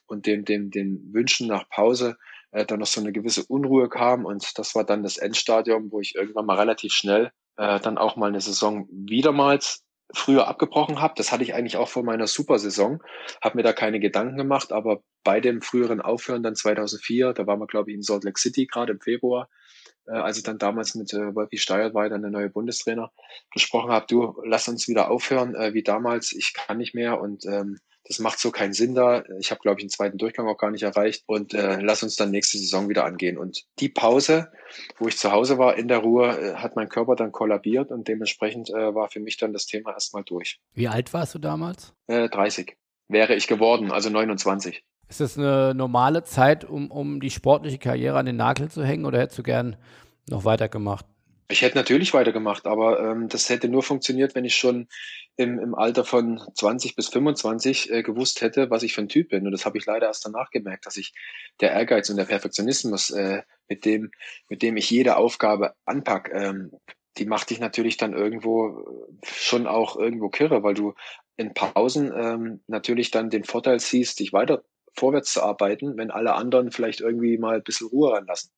[0.07, 2.17] und dem dem den Wünschen nach Pause
[2.51, 5.99] äh, dann noch so eine gewisse Unruhe kam und das war dann das Endstadium, wo
[5.99, 11.15] ich irgendwann mal relativ schnell äh, dann auch mal eine Saison wiedermals früher abgebrochen habe.
[11.17, 13.01] Das hatte ich eigentlich auch vor meiner Supersaison,
[13.41, 17.59] habe mir da keine Gedanken gemacht, aber bei dem früheren Aufhören dann 2004, da waren
[17.59, 19.49] wir glaube ich in Salt Lake City gerade im Februar,
[20.11, 23.11] als ich dann damals mit äh, Wolfi Steyert war, dann der neue Bundestrainer,
[23.51, 27.45] gesprochen habe, du, lass uns wieder aufhören äh, wie damals, ich kann nicht mehr und
[27.45, 29.23] ähm, das macht so keinen Sinn da.
[29.39, 31.23] Ich habe, glaube ich, einen zweiten Durchgang auch gar nicht erreicht.
[31.25, 33.37] Und äh, lass uns dann nächste Saison wieder angehen.
[33.37, 34.51] Und die Pause,
[34.99, 38.07] wo ich zu Hause war, in der Ruhe, äh, hat mein Körper dann kollabiert und
[38.07, 40.59] dementsprechend äh, war für mich dann das Thema erstmal durch.
[40.73, 41.93] Wie alt warst du damals?
[42.05, 44.83] Äh, 30 wäre ich geworden, also 29.
[45.07, 49.05] Ist das eine normale Zeit, um, um die sportliche Karriere an den Nagel zu hängen
[49.05, 49.75] oder hättest du gern
[50.27, 51.05] noch weitergemacht?
[51.47, 54.87] Ich hätte natürlich weitergemacht, aber ähm, das hätte nur funktioniert, wenn ich schon
[55.37, 59.29] im, im Alter von 20 bis 25 äh, gewusst hätte, was ich für ein Typ
[59.29, 59.45] bin.
[59.45, 61.13] Und das habe ich leider erst danach gemerkt, dass ich
[61.61, 64.11] der Ehrgeiz und der Perfektionismus, äh, mit dem,
[64.49, 66.71] mit dem ich jede Aufgabe anpack, ähm,
[67.17, 70.95] die macht dich natürlich dann irgendwo schon auch irgendwo kirre, weil du
[71.37, 74.63] in Pausen ähm, natürlich dann den Vorteil siehst, dich weiter
[74.95, 78.51] vorwärts zu arbeiten, wenn alle anderen vielleicht irgendwie mal ein bisschen Ruhe ranlassen.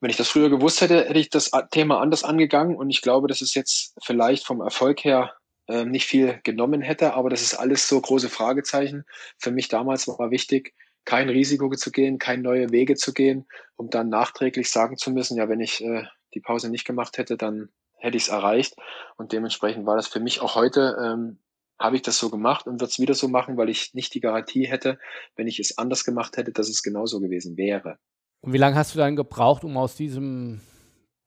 [0.00, 3.28] Wenn ich das früher gewusst hätte, hätte ich das Thema anders angegangen und ich glaube,
[3.28, 5.34] dass es jetzt vielleicht vom Erfolg her
[5.68, 9.04] äh, nicht viel genommen hätte, aber das ist alles so große Fragezeichen.
[9.38, 13.88] Für mich damals war wichtig, kein Risiko zu gehen, keine neue Wege zu gehen, um
[13.88, 16.04] dann nachträglich sagen zu müssen, ja, wenn ich äh,
[16.34, 18.74] die Pause nicht gemacht hätte, dann hätte ich es erreicht.
[19.16, 21.38] Und dementsprechend war das für mich auch heute, ähm,
[21.78, 24.20] habe ich das so gemacht und wird es wieder so machen, weil ich nicht die
[24.20, 24.98] Garantie hätte,
[25.36, 27.98] wenn ich es anders gemacht hätte, dass es genauso gewesen wäre.
[28.40, 30.60] Und wie lange hast du dann gebraucht, um aus diesem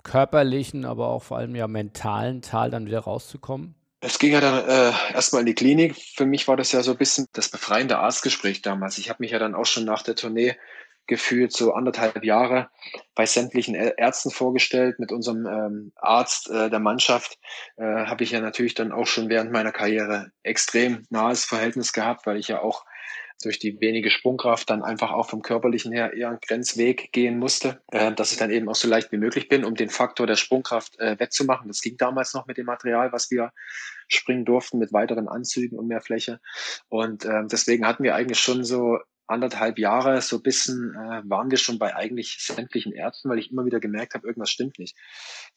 [0.04, 3.76] körperlichen, aber auch vor allem ja mentalen Tal dann wieder rauszukommen?
[4.02, 5.96] Es ging ja dann äh, erstmal in die Klinik.
[5.96, 8.98] Für mich war das ja so ein bisschen das befreiende Arztgespräch damals.
[8.98, 10.56] Ich habe mich ja dann auch schon nach der Tournee
[11.10, 12.70] gefühlt, so anderthalb Jahre
[13.16, 15.00] bei sämtlichen Ärzten vorgestellt.
[15.00, 17.38] Mit unserem ähm, Arzt äh, der Mannschaft
[17.76, 22.26] äh, habe ich ja natürlich dann auch schon während meiner Karriere extrem nahes Verhältnis gehabt,
[22.26, 22.86] weil ich ja auch
[23.42, 27.82] durch die wenige Sprungkraft dann einfach auch vom körperlichen her eher einen Grenzweg gehen musste,
[27.92, 30.36] äh, dass ich dann eben auch so leicht wie möglich bin, um den Faktor der
[30.36, 31.68] Sprungkraft äh, wettzumachen.
[31.68, 33.52] Das ging damals noch mit dem Material, was wir
[34.08, 36.40] springen durften, mit weiteren Anzügen und mehr Fläche.
[36.90, 41.52] Und äh, deswegen hatten wir eigentlich schon so anderthalb Jahre so ein bisschen äh, waren
[41.52, 44.98] wir schon bei eigentlich sämtlichen Ärzten, weil ich immer wieder gemerkt habe, irgendwas stimmt nicht.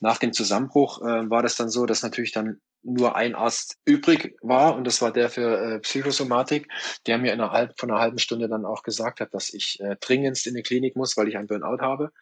[0.01, 4.37] Nach dem Zusammenbruch äh, war das dann so, dass natürlich dann nur ein Arzt übrig
[4.43, 6.69] war und das war der für äh, Psychosomatik,
[7.07, 10.47] der mir innerhalb von einer halben Stunde dann auch gesagt hat, dass ich äh, dringendst
[10.47, 12.13] in die Klinik muss, weil ich ein Burnout habe.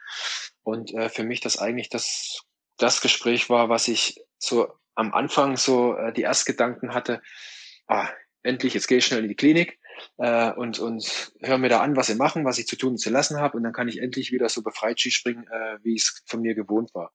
[0.63, 2.43] Und äh, für mich das eigentlich das,
[2.77, 7.23] das Gespräch war, was ich so am Anfang so äh, die Erstgedanken hatte,
[7.87, 8.09] ah,
[8.43, 9.79] endlich, jetzt gehe ich schnell in die Klinik
[10.19, 12.99] äh, und, und höre mir da an, was sie machen, was ich zu tun und
[12.99, 16.23] zu lassen habe und dann kann ich endlich wieder so befreit Skispringen, äh, wie es
[16.27, 17.13] von mir gewohnt war.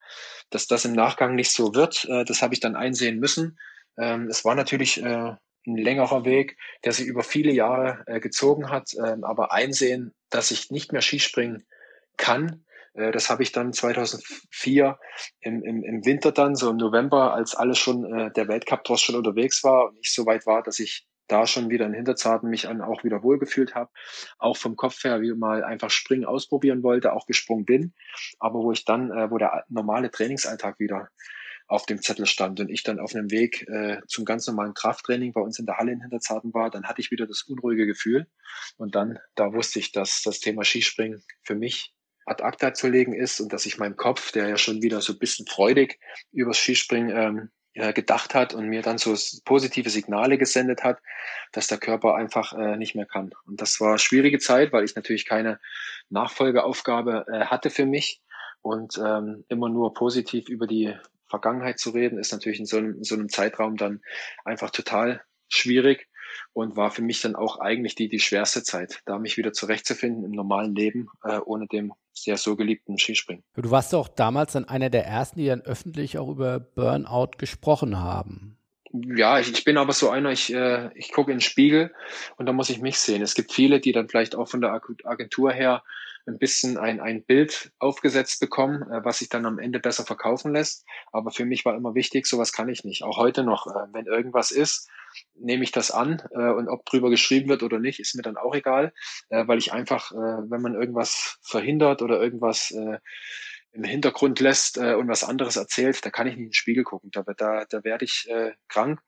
[0.49, 3.57] Dass das im Nachgang nicht so wird, äh, das habe ich dann einsehen müssen.
[3.97, 5.35] Ähm, es war natürlich äh,
[5.67, 10.51] ein längerer Weg, der sich über viele Jahre äh, gezogen hat, äh, aber einsehen, dass
[10.51, 11.65] ich nicht mehr Skispringen
[12.17, 14.97] kann, äh, das habe ich dann 2004
[15.41, 19.15] im, im, im Winter dann, so im November, als alles schon, äh, der Weltcup schon
[19.15, 22.67] unterwegs war und ich so weit war, dass ich da schon wieder in Hinterzarten mich
[22.67, 23.91] an auch wieder wohlgefühlt habe,
[24.37, 27.93] auch vom Kopf her wieder mal einfach springen ausprobieren wollte, auch gesprungen bin,
[28.39, 31.09] aber wo ich dann, äh, wo der normale Trainingsalltag wieder
[31.67, 35.33] auf dem Zettel stand und ich dann auf einem Weg äh, zum ganz normalen Krafttraining
[35.33, 38.27] bei uns in der Halle in Hinterzarten war, dann hatte ich wieder das unruhige Gefühl.
[38.77, 41.91] Und dann, da wusste ich, dass das Thema Skispringen für mich
[42.25, 45.13] ad acta zu legen ist und dass ich meinem Kopf, der ja schon wieder so
[45.13, 45.99] ein bisschen freudig
[46.31, 50.99] übers Skispringen ähm, äh, gedacht hat und mir dann so positive Signale gesendet hat,
[51.51, 53.31] dass der Körper einfach äh, nicht mehr kann.
[53.45, 55.59] Und das war schwierige Zeit, weil ich natürlich keine
[56.09, 58.21] Nachfolgeaufgabe äh, hatte für mich
[58.61, 60.95] und ähm, immer nur positiv über die
[61.27, 64.01] Vergangenheit zu reden, ist natürlich in so einem, in so einem Zeitraum dann
[64.43, 66.07] einfach total schwierig
[66.53, 70.23] und war für mich dann auch eigentlich die, die schwerste Zeit, da mich wieder zurechtzufinden
[70.23, 73.43] im normalen Leben, äh, ohne dem sehr so geliebten Skispringen.
[73.55, 77.99] Du warst doch damals dann einer der ersten, die dann öffentlich auch über Burnout gesprochen
[77.99, 78.57] haben.
[78.93, 81.93] Ja, ich, ich bin aber so einer, ich, äh, ich gucke in den Spiegel
[82.37, 83.21] und da muss ich mich sehen.
[83.21, 85.83] Es gibt viele, die dann vielleicht auch von der Agentur her
[86.27, 90.53] ein bisschen ein, ein Bild aufgesetzt bekommen, äh, was sich dann am Ende besser verkaufen
[90.53, 90.85] lässt.
[91.11, 93.03] Aber für mich war immer wichtig, sowas kann ich nicht.
[93.03, 94.89] Auch heute noch, äh, wenn irgendwas ist,
[95.35, 98.37] nehme ich das an äh, und ob drüber geschrieben wird oder nicht, ist mir dann
[98.37, 98.93] auch egal,
[99.29, 102.99] äh, weil ich einfach, äh, wenn man irgendwas verhindert oder irgendwas äh,
[103.71, 106.83] im Hintergrund lässt äh, und was anderes erzählt, da kann ich nicht in den Spiegel
[106.83, 107.11] gucken.
[107.11, 108.99] Da, da, da werde ich äh, krank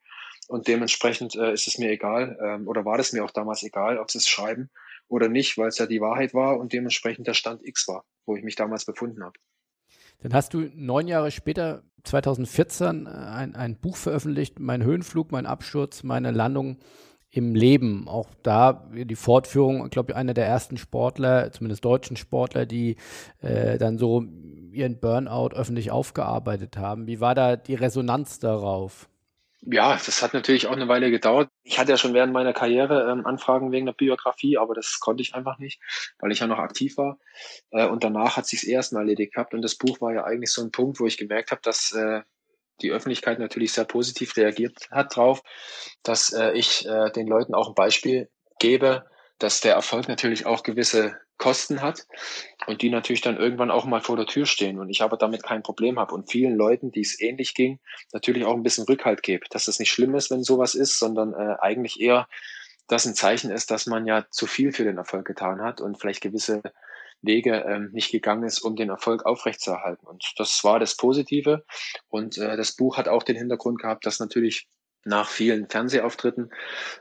[0.47, 3.97] und dementsprechend äh, ist es mir egal ähm, oder war das mir auch damals egal,
[3.97, 4.69] ob sie es schreiben
[5.07, 8.35] oder nicht, weil es ja die Wahrheit war und dementsprechend der Stand X war, wo
[8.35, 9.39] ich mich damals befunden habe.
[10.19, 15.45] Dann hast du neun Jahre später, 2014, äh, ein, ein Buch veröffentlicht, Mein Höhenflug, mein
[15.45, 16.77] Absturz, meine Landung
[17.29, 18.07] im Leben.
[18.07, 22.95] Auch da die Fortführung, glaube ich, einer der ersten Sportler, zumindest deutschen Sportler, die
[23.41, 24.23] äh, dann so
[24.71, 27.07] ihren Burnout öffentlich aufgearbeitet haben.
[27.07, 29.09] Wie war da die Resonanz darauf?
[29.61, 31.49] Ja, das hat natürlich auch eine Weile gedauert.
[31.63, 35.21] Ich hatte ja schon während meiner Karriere ähm, Anfragen wegen der Biografie, aber das konnte
[35.21, 35.81] ich einfach nicht,
[36.19, 37.19] weil ich ja noch aktiv war.
[37.71, 39.53] Äh, und danach hat sich's erstmal erledigt gehabt.
[39.53, 42.21] Und das Buch war ja eigentlich so ein Punkt, wo ich gemerkt habe, dass äh,
[42.81, 45.41] die Öffentlichkeit natürlich sehr positiv reagiert hat drauf,
[46.03, 49.05] dass äh, ich äh, den Leuten auch ein Beispiel gebe,
[49.39, 52.08] dass der Erfolg natürlich auch gewisse Kosten hat
[52.65, 55.43] und die natürlich dann irgendwann auch mal vor der Tür stehen und ich aber damit
[55.43, 57.80] kein Problem habe und vielen Leuten, die es ähnlich ging,
[58.12, 61.34] natürlich auch ein bisschen Rückhalt gebe, dass das nicht schlimm ist, wenn sowas ist, sondern
[61.34, 62.28] äh, eigentlich eher
[62.88, 66.00] das ein Zeichen ist, dass man ja zu viel für den Erfolg getan hat und
[66.00, 66.62] vielleicht gewisse
[67.21, 70.08] Wege ähm, nicht gegangen ist, um den Erfolg aufrechtzuerhalten.
[70.08, 71.65] Und das war das Positive.
[72.10, 74.67] Und äh, das Buch hat auch den Hintergrund gehabt, dass natürlich
[75.07, 76.51] nach vielen Fernsehauftritten,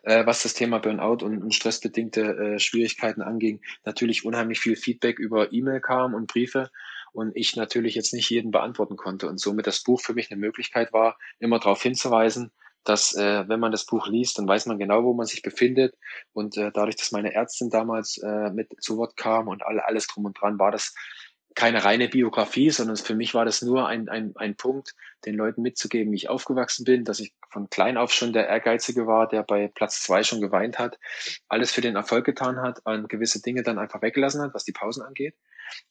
[0.03, 5.19] äh, was das Thema Burnout und, und stressbedingte äh, Schwierigkeiten anging, natürlich unheimlich viel Feedback
[5.19, 6.71] über E-Mail kam und Briefe
[7.13, 10.41] und ich natürlich jetzt nicht jeden beantworten konnte und somit das Buch für mich eine
[10.41, 12.53] Möglichkeit war, immer darauf hinzuweisen,
[12.85, 15.97] dass äh, wenn man das Buch liest, dann weiß man genau, wo man sich befindet
[16.33, 20.07] und äh, dadurch, dass meine Ärztin damals äh, mit zu Wort kam und alle, alles
[20.07, 20.95] drum und dran, war das
[21.57, 25.63] keine reine Biografie, sondern für mich war das nur ein, ein, ein Punkt, den Leuten
[25.63, 29.43] mitzugeben, wie ich aufgewachsen bin, dass ich von klein auf schon der Ehrgeizige war, der
[29.43, 30.99] bei Platz zwei schon geweint hat,
[31.49, 34.73] alles für den Erfolg getan hat, und gewisse Dinge dann einfach weggelassen hat, was die
[34.73, 35.35] Pausen angeht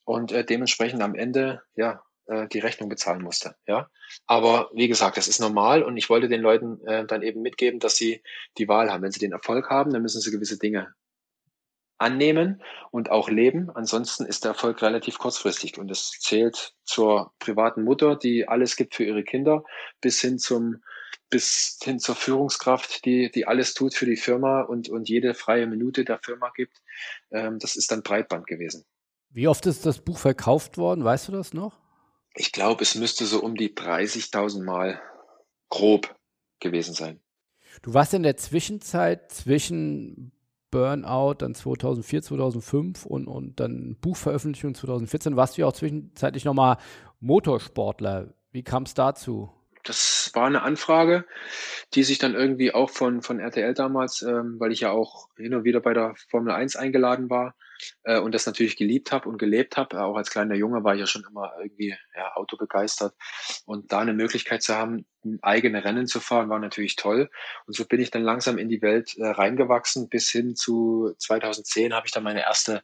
[0.04, 3.56] und äh, dementsprechend am Ende ja äh, die Rechnung bezahlen musste.
[3.68, 3.90] Ja,
[4.28, 7.80] aber wie gesagt, das ist normal und ich wollte den Leuten äh, dann eben mitgeben,
[7.80, 8.22] dass sie
[8.60, 9.02] die Wahl haben.
[9.02, 10.94] Wenn sie den Erfolg haben, dann müssen sie gewisse Dinge
[11.98, 13.70] annehmen und auch leben.
[13.70, 18.96] Ansonsten ist der Erfolg relativ kurzfristig und es zählt zur privaten Mutter, die alles gibt
[18.96, 19.64] für ihre Kinder,
[20.02, 20.84] bis hin zum
[21.30, 25.66] bis hin zur Führungskraft, die, die alles tut für die Firma und, und jede freie
[25.66, 26.82] Minute der Firma gibt.
[27.32, 28.86] Ähm, das ist dann Breitband gewesen.
[29.32, 31.04] Wie oft ist das Buch verkauft worden?
[31.04, 31.80] Weißt du das noch?
[32.36, 35.02] Ich glaube, es müsste so um die 30.000 Mal
[35.70, 36.16] grob
[36.60, 37.20] gewesen sein.
[37.82, 40.32] Du warst in der Zwischenzeit zwischen
[40.72, 45.36] Burnout, dann 2004, 2005 und, und dann Buchveröffentlichung 2014.
[45.36, 46.78] Warst du ja auch zwischenzeitlich nochmal
[47.20, 48.34] Motorsportler.
[48.52, 49.52] Wie kam es dazu?
[49.86, 51.26] Das war eine Anfrage,
[51.94, 55.54] die sich dann irgendwie auch von, von RTL damals, ähm, weil ich ja auch hin
[55.54, 57.56] und wieder bei der Formel 1 eingeladen war,
[58.04, 60.02] äh, und das natürlich geliebt habe und gelebt habe.
[60.02, 63.14] Auch als kleiner Junge war ich ja schon immer irgendwie ja, Auto begeistert.
[63.66, 65.06] Und da eine Möglichkeit zu haben,
[65.42, 67.30] eigene Rennen zu fahren, war natürlich toll.
[67.66, 70.10] Und so bin ich dann langsam in die Welt äh, reingewachsen.
[70.10, 72.84] Bis hin zu 2010 habe ich dann meine erste,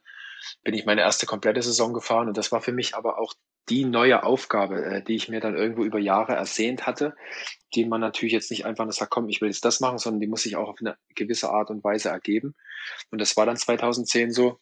[0.62, 2.28] bin ich meine erste komplette Saison gefahren.
[2.28, 3.34] Und das war für mich aber auch
[3.68, 7.14] die neue Aufgabe, äh, die ich mir dann irgendwo über Jahre ersehnt hatte,
[7.74, 10.20] die man natürlich jetzt nicht einfach nur sagt, komm, ich will jetzt das machen, sondern
[10.20, 12.54] die muss sich auch auf eine gewisse Art und Weise ergeben.
[13.10, 14.58] Und das war dann 2010 so,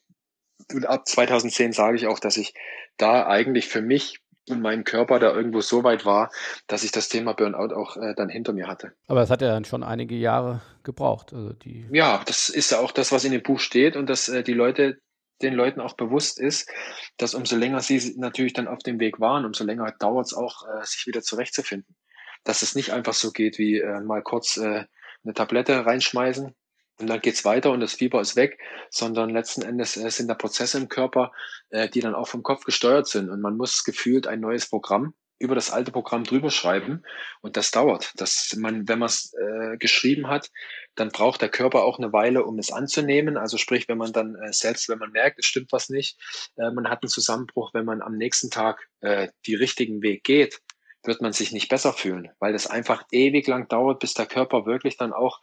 [0.72, 2.54] und ab 2010 sage ich auch, dass ich
[2.98, 6.30] da eigentlich für mich und meinen Körper da irgendwo so weit war,
[6.66, 8.92] dass ich das Thema Burnout auch äh, dann hinter mir hatte.
[9.06, 11.32] Aber es hat ja dann schon einige Jahre gebraucht.
[11.32, 14.28] Also die ja, das ist ja auch das, was in dem Buch steht und dass
[14.28, 14.98] äh, die Leute
[15.42, 16.70] den Leuten auch bewusst ist,
[17.16, 20.64] dass umso länger sie natürlich dann auf dem Weg waren, umso länger dauert es auch,
[20.68, 21.96] äh, sich wieder zurechtzufinden.
[22.44, 24.84] Dass es nicht einfach so geht wie äh, mal kurz äh,
[25.24, 26.54] eine Tablette reinschmeißen
[27.00, 28.58] und dann geht's weiter und das Fieber ist weg,
[28.90, 31.32] sondern letzten Endes äh, sind da Prozesse im Körper,
[31.70, 33.30] äh, die dann auch vom Kopf gesteuert sind.
[33.30, 37.02] Und man muss gefühlt ein neues Programm über das alte Programm drüber schreiben.
[37.40, 38.12] Und das dauert.
[38.16, 40.50] Das man, wenn man es äh, geschrieben hat,
[40.94, 43.36] dann braucht der Körper auch eine Weile, um es anzunehmen.
[43.36, 46.18] Also sprich, wenn man dann äh, selbst, wenn man merkt, es stimmt was nicht,
[46.56, 50.60] äh, man hat einen Zusammenbruch, wenn man am nächsten Tag äh, die richtigen Weg geht,
[51.02, 54.66] wird man sich nicht besser fühlen, weil es einfach ewig lang dauert, bis der Körper
[54.66, 55.40] wirklich dann auch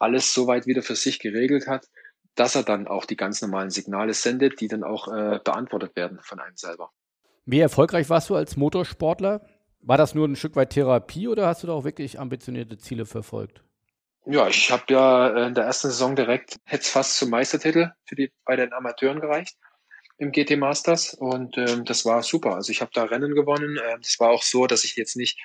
[0.00, 1.86] alles soweit wieder für sich geregelt hat,
[2.34, 6.18] dass er dann auch die ganz normalen Signale sendet, die dann auch äh, beantwortet werden
[6.22, 6.92] von einem selber.
[7.46, 9.46] Wie erfolgreich warst du als Motorsportler?
[9.80, 13.06] War das nur ein Stück weit Therapie oder hast du da auch wirklich ambitionierte Ziele
[13.06, 13.62] verfolgt?
[14.26, 18.32] Ja, ich habe ja in der ersten Saison direkt, es fast zum Meistertitel für die
[18.44, 19.56] bei den Amateuren gereicht
[20.18, 22.54] im GT Masters und ähm, das war super.
[22.56, 23.78] Also ich habe da Rennen gewonnen.
[23.86, 25.38] Ähm, das war auch so, dass ich jetzt nicht,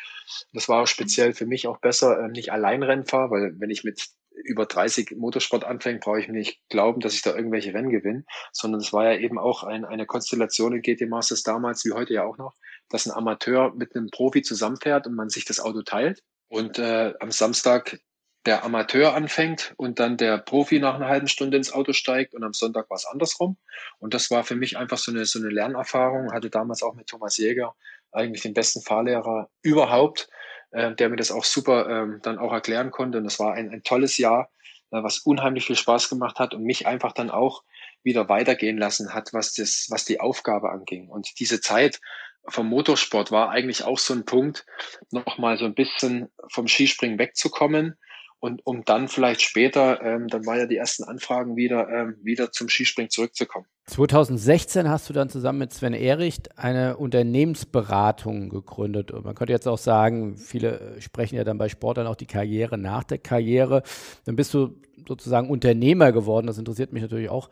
[0.54, 3.70] das war auch speziell für mich auch besser, ähm, nicht allein Rennen fahre, weil wenn
[3.70, 4.02] ich mit
[4.44, 8.26] über 30 Motorsport anfange, brauche ich mir nicht glauben, dass ich da irgendwelche Rennen gewinne,
[8.52, 12.14] sondern es war ja eben auch ein, eine Konstellation in GT Masters damals, wie heute
[12.14, 12.56] ja auch noch,
[12.90, 16.24] dass ein Amateur mit einem Profi zusammenfährt und man sich das Auto teilt.
[16.50, 18.00] Und äh, am Samstag
[18.46, 22.44] der Amateur anfängt und dann der Profi nach einer halben Stunde ins Auto steigt und
[22.44, 23.58] am Sonntag war es andersrum.
[24.00, 26.32] Und das war für mich einfach so eine, so eine Lernerfahrung.
[26.34, 27.76] Hatte damals auch mit Thomas Jäger
[28.12, 30.28] eigentlich den besten Fahrlehrer überhaupt,
[30.72, 33.18] äh, der mir das auch super ähm, dann auch erklären konnte.
[33.18, 34.50] Und das war ein, ein tolles Jahr,
[34.92, 37.64] äh, was unheimlich viel Spaß gemacht hat und mich einfach dann auch
[38.04, 41.08] wieder weitergehen lassen hat, was das, was die Aufgabe anging.
[41.08, 42.00] Und diese Zeit
[42.48, 44.66] vom Motorsport war eigentlich auch so ein Punkt,
[45.12, 47.98] nochmal so ein bisschen vom Skispringen wegzukommen
[48.42, 52.52] und um dann vielleicht später, ähm, dann war ja die ersten Anfragen wieder, ähm, wieder
[52.52, 53.68] zum Skispringen zurückzukommen.
[53.86, 59.12] 2016 hast du dann zusammen mit Sven Ehricht eine Unternehmensberatung gegründet.
[59.12, 62.80] Und man könnte jetzt auch sagen, viele sprechen ja dann bei Sportlern auch die Karriere
[62.80, 63.84] nach der Karriere.
[64.26, 64.76] Dann bist du
[65.08, 66.48] sozusagen Unternehmer geworden.
[66.48, 67.52] Das interessiert mich natürlich auch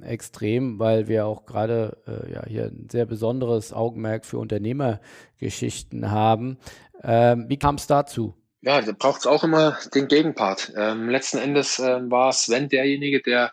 [0.00, 6.56] extrem, weil wir auch gerade äh, ja, hier ein sehr besonderes Augenmerk für Unternehmergeschichten haben.
[7.02, 8.39] Ähm, wie kam es dazu?
[8.62, 10.72] Ja, da braucht es auch immer den Gegenpart.
[10.76, 13.52] Ähm, letzten Endes äh, war Sven derjenige, der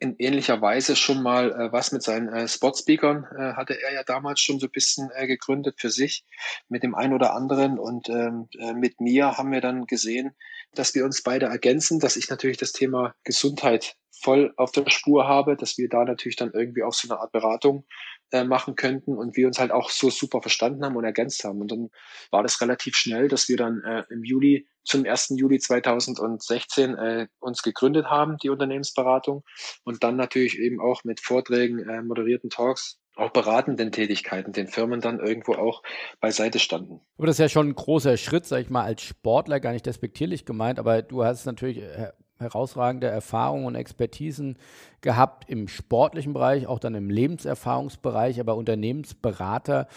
[0.00, 4.04] in ähnlicher Weise schon mal äh, was mit seinen äh, Sportspeakern äh, hatte er ja
[4.04, 6.24] damals schon so ein bisschen äh, gegründet für sich
[6.68, 10.34] mit dem einen oder anderen und ähm, äh, mit mir haben wir dann gesehen,
[10.74, 15.26] dass wir uns beide ergänzen, dass ich natürlich das Thema Gesundheit voll auf der Spur
[15.26, 17.86] habe, dass wir da natürlich dann irgendwie auch so eine Art Beratung
[18.32, 21.60] äh, machen könnten und wir uns halt auch so super verstanden haben und ergänzt haben.
[21.60, 21.88] Und dann
[22.30, 25.34] war das relativ schnell, dass wir dann äh, im Juli, zum 1.
[25.36, 29.44] Juli 2016 äh, uns gegründet haben, die Unternehmensberatung
[29.84, 35.00] und dann natürlich eben auch mit Vorträgen, äh, moderierten Talks auch beratenden Tätigkeiten den Firmen
[35.00, 35.82] dann irgendwo auch
[36.20, 37.00] beiseite standen.
[37.16, 39.86] Aber das ist ja schon ein großer Schritt, sag ich mal, als Sportler, gar nicht
[39.86, 44.56] despektierlich gemeint, aber du hast natürlich äh, herausragende Erfahrungen und Expertisen
[45.00, 49.88] gehabt im sportlichen Bereich, auch dann im Lebenserfahrungsbereich, aber Unternehmensberater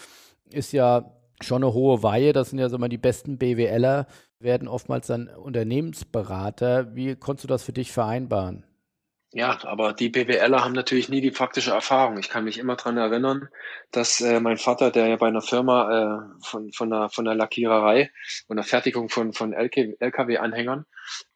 [0.50, 2.32] ist ja schon eine hohe Weihe.
[2.32, 4.06] Das sind ja so mal die besten BWLer,
[4.38, 6.94] werden oftmals dann Unternehmensberater.
[6.94, 8.64] Wie konntest du das für dich vereinbaren?
[9.34, 12.18] Ja, aber die BWLer haben natürlich nie die praktische Erfahrung.
[12.18, 13.48] Ich kann mich immer dran erinnern,
[13.90, 17.34] dass äh, mein Vater, der ja bei einer Firma äh, von, von, der, von der
[17.34, 18.10] Lackiererei
[18.48, 20.84] und der Fertigung von, von LKW-Anhängern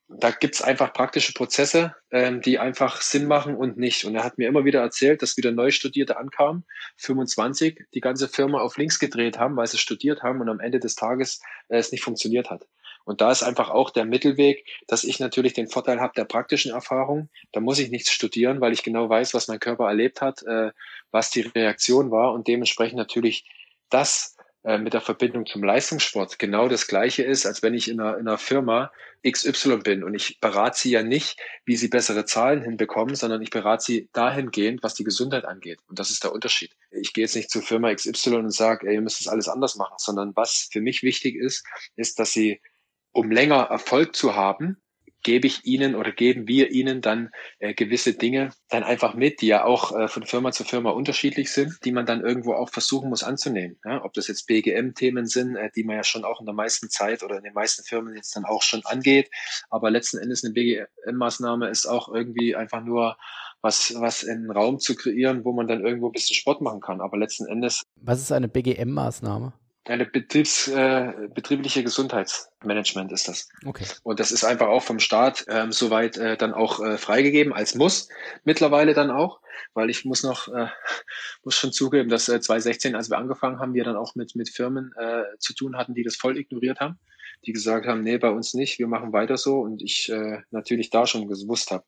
[0.09, 4.05] da gibt's einfach praktische Prozesse, ähm, die einfach Sinn machen und nicht.
[4.05, 6.65] Und er hat mir immer wieder erzählt, dass wieder Neustudierte ankamen,
[6.99, 10.79] 25, die ganze Firma auf links gedreht haben, weil sie studiert haben und am Ende
[10.79, 12.67] des Tages äh, es nicht funktioniert hat.
[13.07, 16.73] Und da ist einfach auch der Mittelweg, dass ich natürlich den Vorteil habe der praktischen
[16.73, 17.31] Erfahrung.
[17.53, 20.73] Da muss ich nichts studieren, weil ich genau weiß, was mein Körper erlebt hat, äh,
[21.13, 23.49] was die Reaktion war und dementsprechend natürlich
[23.91, 28.01] das äh, mit der Verbindung zum Leistungssport genau das gleiche ist, als wenn ich in
[28.01, 28.91] einer, in einer Firma
[29.25, 33.51] XY bin und ich berate sie ja nicht, wie sie bessere Zahlen hinbekommen, sondern ich
[33.51, 35.79] berate sie dahingehend, was die Gesundheit angeht.
[35.87, 36.73] Und das ist der Unterschied.
[36.91, 39.77] Ich gehe jetzt nicht zur Firma XY und sage, ey, ihr müsst das alles anders
[39.77, 42.61] machen, sondern was für mich wichtig ist, ist, dass sie,
[43.17, 44.77] um länger Erfolg zu haben,
[45.23, 49.49] gebe ich Ihnen oder geben wir Ihnen dann äh, gewisse Dinge dann einfach mit, die
[49.49, 53.09] ja auch äh, von Firma zu Firma unterschiedlich sind, die man dann irgendwo auch versuchen
[53.09, 53.77] muss anzunehmen.
[53.85, 54.05] Ja?
[54.05, 57.25] Ob das jetzt BGM-Themen sind, äh, die man ja schon auch in der meisten Zeit
[57.25, 59.29] oder in den meisten Firmen jetzt dann auch schon angeht.
[59.69, 63.17] Aber letzten Endes eine BGM-Maßnahme ist auch irgendwie einfach nur
[63.63, 66.81] was, was in einen Raum zu kreieren, wo man dann irgendwo ein bisschen Sport machen
[66.81, 67.01] kann.
[67.01, 67.83] Aber letzten Endes.
[67.97, 69.55] Was ist eine BGM-Maßnahme?
[69.89, 73.49] Eine Betriebs, äh, betriebliche Gesundheitsmanagement ist das.
[73.65, 73.85] Okay.
[74.03, 77.75] Und das ist einfach auch vom Staat ähm, soweit äh, dann auch äh, freigegeben als
[77.77, 78.09] Muss.
[78.45, 79.41] Mittlerweile dann auch,
[79.75, 80.67] weil ich muss noch, äh,
[81.45, 84.49] muss schon zugeben, dass äh, 2016, als wir angefangen haben, wir dann auch mit, mit
[84.49, 86.99] Firmen äh, zu tun hatten, die das voll ignoriert haben
[87.45, 90.91] die gesagt haben, nee, bei uns nicht, wir machen weiter so und ich äh, natürlich
[90.91, 91.85] da schon gewusst habe,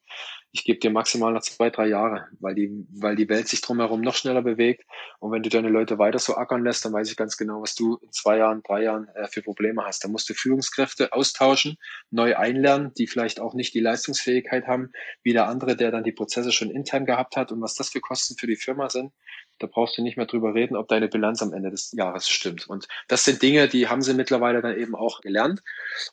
[0.53, 4.01] ich gebe dir maximal noch zwei, drei Jahre, weil die, weil die Welt sich drumherum
[4.01, 4.85] noch schneller bewegt
[5.19, 7.75] und wenn du deine Leute weiter so ackern lässt, dann weiß ich ganz genau, was
[7.75, 10.05] du in zwei Jahren, drei Jahren äh, für Probleme hast.
[10.05, 11.77] Da musst du Führungskräfte austauschen,
[12.11, 14.91] neu einlernen, die vielleicht auch nicht die Leistungsfähigkeit haben,
[15.23, 18.01] wie der andere, der dann die Prozesse schon intern gehabt hat und was das für
[18.01, 19.13] Kosten für die Firma sind.
[19.59, 22.69] Da brauchst du nicht mehr drüber reden, ob deine Bilanz am Ende des Jahres stimmt.
[22.69, 25.63] Und das sind Dinge, die haben sie mittlerweile dann eben auch gelernt.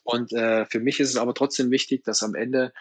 [0.02, 2.72] Und äh, für mich ist es aber trotzdem wichtig, dass am Ende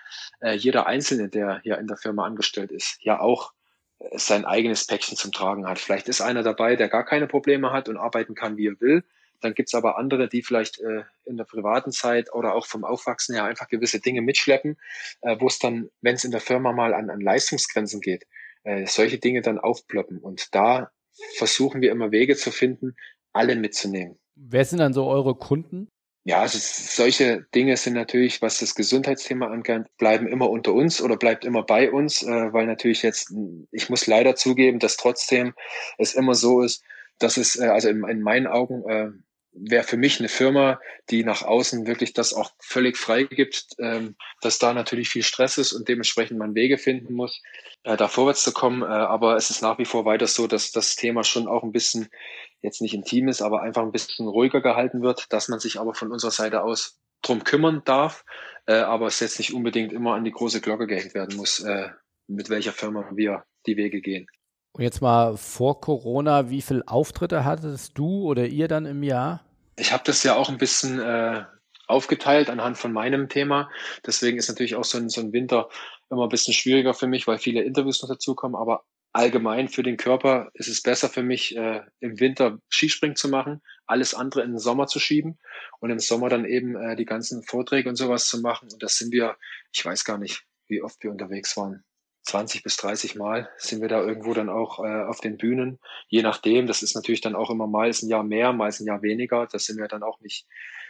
[0.42, 3.54] äh, jeder Einzelne, der hier in der Firma angestellt ist, ja auch
[4.00, 5.80] äh, sein eigenes Päckchen zum Tragen hat.
[5.80, 9.04] Vielleicht ist einer dabei, der gar keine Probleme hat und arbeiten kann, wie er will
[9.42, 13.36] Dann gibt's aber andere, die vielleicht äh, in der privaten Zeit oder auch vom Aufwachsen
[13.36, 14.78] her einfach gewisse Dinge mitschleppen,
[15.22, 18.26] äh, wo es dann, wenn es in der Firma mal an, an Leistungsgrenzen geht,
[18.66, 20.20] äh, solche Dinge dann aufploppen.
[20.20, 20.92] Und da
[21.38, 22.96] versuchen wir immer Wege zu finden,
[23.32, 24.18] alle mitzunehmen.
[24.36, 25.88] Wer sind dann so eure Kunden?
[26.28, 31.18] Ja, also solche Dinge sind natürlich, was das Gesundheitsthema angeht, bleiben immer unter uns oder
[31.18, 33.32] bleibt immer bei uns, äh, weil natürlich jetzt,
[33.72, 35.54] ich muss leider zugeben, dass trotzdem
[36.00, 36.84] es immer so ist,
[37.20, 38.84] dass es, äh, also in, in meinen Augen,
[39.56, 40.80] wäre für mich eine Firma,
[41.10, 45.58] die nach außen wirklich das auch völlig frei gibt, ähm, dass da natürlich viel Stress
[45.58, 47.42] ist und dementsprechend man Wege finden muss,
[47.84, 48.82] äh, da vorwärts zu kommen.
[48.84, 51.72] Äh, aber es ist nach wie vor weiter so, dass das Thema schon auch ein
[51.72, 52.10] bisschen
[52.62, 55.94] jetzt nicht intim ist, aber einfach ein bisschen ruhiger gehalten wird, dass man sich aber
[55.94, 58.26] von unserer Seite aus drum kümmern darf,
[58.66, 61.90] äh, aber es jetzt nicht unbedingt immer an die große Glocke gehängt werden muss, äh,
[62.28, 64.28] mit welcher Firma wir die Wege gehen.
[64.74, 69.45] Und jetzt mal vor Corona, wie viele Auftritte hattest du oder ihr dann im Jahr?
[69.76, 71.46] Ich habe das ja auch ein bisschen äh,
[71.88, 73.70] aufgeteilt anhand von meinem Thema.
[74.06, 75.70] Deswegen ist natürlich auch so ein, so ein Winter
[76.10, 78.56] immer ein bisschen schwieriger für mich, weil viele Interviews noch dazukommen.
[78.56, 83.30] Aber allgemein für den Körper ist es besser für mich, äh, im Winter Skispringen zu
[83.30, 85.40] machen, alles andere in den Sommer zu schieben
[85.80, 88.70] und im Sommer dann eben äh, die ganzen Vorträge und sowas zu machen.
[88.72, 89.38] Und das sind wir,
[89.74, 91.84] ich weiß gar nicht, wie oft wir unterwegs waren.
[92.26, 95.80] 20 bis 30 Mal sind wir da irgendwo dann auch äh, auf den Bühnen.
[96.08, 99.04] Je nachdem, das ist natürlich dann auch immer mal ein Jahr mehr, mal ein Jahr
[99.04, 99.48] weniger.
[99.52, 100.48] Das sind wir dann auch nicht,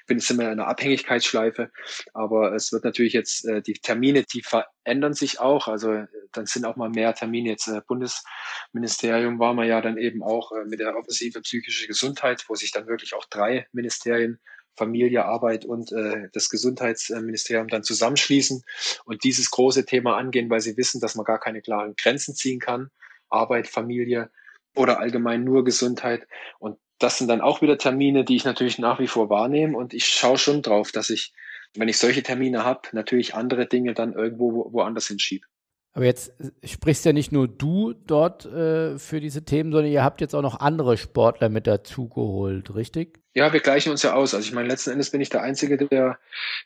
[0.08, 1.72] bin sind wir in einer Abhängigkeitsschleife.
[2.14, 5.68] Aber es wird natürlich jetzt, äh, die Termine, die verändern sich auch.
[5.68, 7.50] Also dann sind auch mal mehr Termine.
[7.50, 12.46] Jetzt äh, Bundesministerium war man ja dann eben auch äh, mit der Offensive psychische Gesundheit,
[12.48, 14.40] wo sich dann wirklich auch drei Ministerien
[14.76, 18.63] Familie, Arbeit und äh, das Gesundheitsministerium dann zusammenschließen
[19.05, 22.59] und dieses große Thema angehen, weil sie wissen, dass man gar keine klaren Grenzen ziehen
[22.59, 22.89] kann.
[23.30, 24.30] Arbeit, Familie
[24.76, 26.28] oder allgemein nur Gesundheit.
[26.59, 29.78] Und das sind dann auch wieder Termine, die ich natürlich nach wie vor wahrnehme.
[29.78, 31.34] Und ich schaue schon drauf, dass ich,
[31.76, 35.45] wenn ich solche Termine habe, natürlich andere Dinge dann irgendwo woanders hinschiebe.
[35.93, 40.19] Aber jetzt sprichst ja nicht nur du dort äh, für diese Themen, sondern ihr habt
[40.19, 43.24] jetzt auch noch andere Sportler mit dazugeholt, richtig?
[43.38, 44.34] Ja, wir gleichen uns ja aus.
[44.34, 46.18] Also ich meine, letzten Endes bin ich der Einzige, der,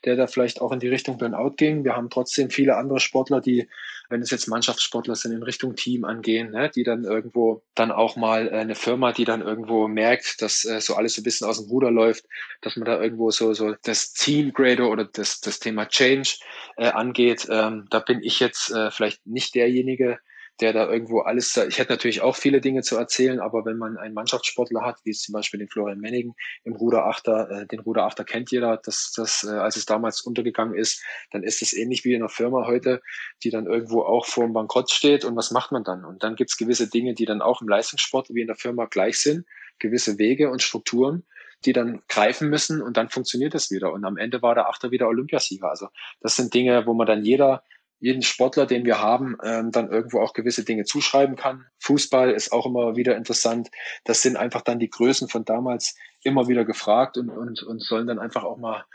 [0.05, 1.83] der da vielleicht auch in die Richtung Burnout ging.
[1.83, 3.67] Wir haben trotzdem viele andere Sportler, die,
[4.07, 8.17] wenn es jetzt Mannschaftssportler sind, in Richtung Team angehen, ne, die dann irgendwo dann auch
[8.17, 11.47] mal äh, eine Firma, die dann irgendwo merkt, dass äh, so alles so ein bisschen
[11.47, 12.25] aus dem Ruder läuft,
[12.61, 16.35] dass man da irgendwo so, so das Team Grader oder das, das Thema Change
[16.77, 17.47] äh, angeht.
[17.49, 20.19] Ähm, da bin ich jetzt äh, vielleicht nicht derjenige,
[20.61, 23.97] der da irgendwo alles, ich hätte natürlich auch viele Dinge zu erzählen, aber wenn man
[23.97, 28.51] einen Mannschaftssportler hat, wie zum Beispiel den Florian Mennigen im Ruderachter, äh, den Ruderachter kennt
[28.51, 32.21] jeder, dass das, äh, als es damals untergegangen ist, dann ist es ähnlich wie in
[32.21, 33.01] einer Firma heute,
[33.43, 36.03] die dann irgendwo auch vor dem Bankrott steht und was macht man dann?
[36.03, 38.85] Und dann gibt es gewisse Dinge, die dann auch im Leistungssport wie in der Firma
[38.85, 39.45] gleich sind,
[39.79, 41.23] gewisse Wege und Strukturen,
[41.65, 43.91] die dann greifen müssen und dann funktioniert es wieder.
[43.91, 45.69] Und am Ende war der Achter wieder Olympiasieger.
[45.69, 45.87] Also
[46.21, 47.63] das sind Dinge, wo man dann jeder
[47.99, 51.65] jeden Sportler, den wir haben, ähm, dann irgendwo auch gewisse Dinge zuschreiben kann.
[51.79, 53.69] Fußball ist auch immer wieder interessant.
[54.05, 58.07] Das sind einfach dann die Größen von damals immer wieder gefragt und, und, und sollen
[58.07, 58.85] dann einfach auch mal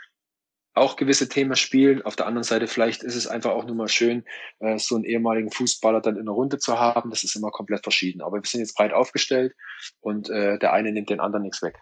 [0.75, 2.01] auch gewisse Themen spielen.
[2.01, 4.25] Auf der anderen Seite vielleicht ist es einfach auch nur mal schön,
[4.59, 7.09] äh, so einen ehemaligen Fußballer dann in der Runde zu haben.
[7.09, 8.21] Das ist immer komplett verschieden.
[8.21, 9.53] Aber wir sind jetzt breit aufgestellt
[10.01, 11.77] und äh, der eine nimmt den anderen nichts weg.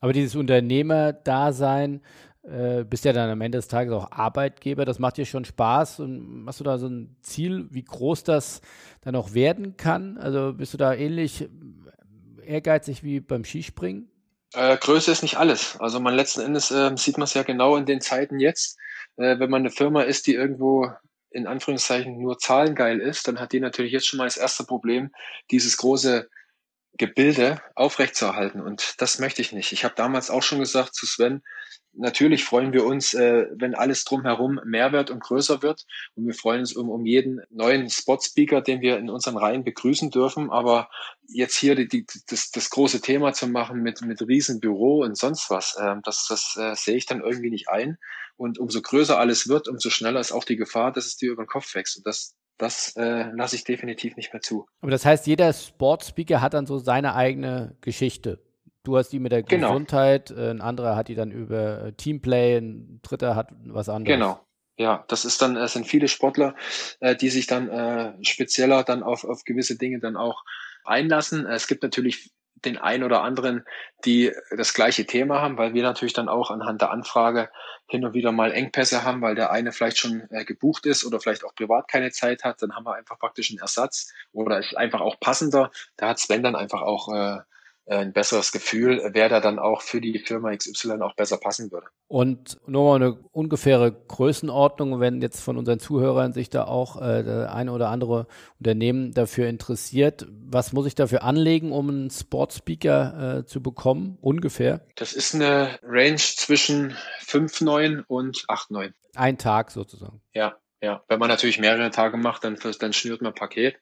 [0.00, 2.02] Aber dieses Unternehmerdasein,
[2.48, 4.84] äh, bist ja dann am Ende des Tages auch Arbeitgeber.
[4.84, 6.00] Das macht dir schon Spaß.
[6.00, 8.60] Und hast du da so ein Ziel, wie groß das
[9.02, 10.18] dann auch werden kann?
[10.18, 11.48] Also bist du da ähnlich
[12.44, 14.10] ehrgeizig wie beim Skispringen?
[14.54, 15.78] Äh, Größe ist nicht alles.
[15.78, 18.78] Also man letzten Endes äh, sieht man es ja genau in den Zeiten jetzt.
[19.16, 20.90] Äh, wenn man eine Firma ist, die irgendwo
[21.30, 25.12] in Anführungszeichen nur zahlengeil ist, dann hat die natürlich jetzt schon mal das erste Problem,
[25.50, 26.28] dieses große
[26.96, 28.60] Gebilde aufrechtzuerhalten.
[28.60, 29.72] Und das möchte ich nicht.
[29.72, 31.42] Ich habe damals auch schon gesagt zu Sven,
[31.98, 35.84] natürlich freuen wir uns, äh, wenn alles drumherum mehr wird und größer wird.
[36.14, 40.10] Und wir freuen uns um, um jeden neuen Spot-Speaker, den wir in unseren Reihen begrüßen
[40.10, 40.50] dürfen.
[40.50, 40.88] Aber
[41.26, 45.50] jetzt hier die, die, das, das große Thema zu machen mit, mit Riesenbüro und sonst
[45.50, 47.98] was, äh, das, das äh, sehe ich dann irgendwie nicht ein.
[48.36, 51.42] Und umso größer alles wird, umso schneller ist auch die Gefahr, dass es dir über
[51.42, 51.96] den Kopf wächst.
[51.98, 54.66] Und das, das äh, lasse ich definitiv nicht mehr zu.
[54.80, 58.40] Aber das heißt, jeder Sportspeaker hat dann so seine eigene Geschichte.
[58.84, 59.68] Du hast die mit der genau.
[59.68, 64.16] Gesundheit, äh, ein anderer hat die dann über äh, Teamplay, ein dritter hat was anderes.
[64.16, 64.40] Genau.
[64.78, 66.54] Ja, das ist dann, es sind viele Sportler,
[67.00, 70.44] äh, die sich dann äh, spezieller dann auf, auf gewisse Dinge dann auch
[70.84, 71.46] einlassen.
[71.46, 72.30] Es gibt natürlich
[72.64, 73.64] den einen oder anderen,
[74.04, 77.50] die das gleiche Thema haben, weil wir natürlich dann auch anhand der Anfrage
[77.88, 81.20] hin und wieder mal Engpässe haben, weil der eine vielleicht schon äh, gebucht ist oder
[81.20, 84.76] vielleicht auch privat keine Zeit hat, dann haben wir einfach praktisch einen Ersatz oder ist
[84.76, 85.70] einfach auch passender.
[85.96, 87.38] Da hat Sven dann einfach auch äh,
[87.88, 91.86] ein besseres Gefühl, wer da dann auch für die Firma XY auch besser passen würde.
[92.06, 97.22] Und nur mal eine ungefähre Größenordnung, wenn jetzt von unseren Zuhörern sich da auch äh,
[97.22, 98.26] der eine oder andere
[98.58, 104.86] Unternehmen dafür interessiert, was muss ich dafür anlegen, um einen Sportspeaker äh, zu bekommen, ungefähr?
[104.96, 106.94] Das ist eine Range zwischen
[107.26, 108.92] 5,9 und 8,9.
[109.14, 110.20] Ein Tag sozusagen.
[110.32, 111.02] Ja, ja.
[111.08, 113.76] Wenn man natürlich mehrere Tage macht, dann, dann schnürt man Paket.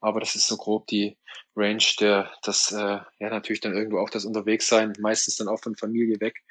[0.00, 1.16] Aber das ist so grob die
[1.56, 5.76] Range, der das äh, ja natürlich dann irgendwo auch das Unterwegssein, meistens dann auch von
[5.76, 6.42] Familie weg.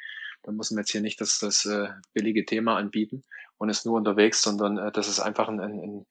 [0.43, 3.24] Da muss man jetzt hier nicht das, das äh, billige Thema anbieten
[3.58, 6.06] und ist nur unterwegs, sondern äh, das ist einfach ein, ein, ein,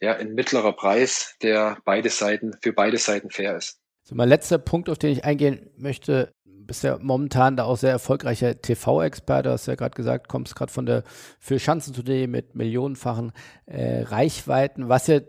[0.00, 3.78] ja, ein mittlerer Preis, der beide Seiten, für beide Seiten fair ist.
[4.02, 6.34] So, mein letzter Punkt, auf den ich eingehen möchte,
[6.70, 10.86] bist ja momentan da auch sehr erfolgreicher TV-Experte, hast ja gerade gesagt, kommst gerade von
[10.86, 11.02] der
[11.38, 13.32] für Schanzen Today mit millionenfachen
[13.66, 15.20] äh, Reichweiten, was ja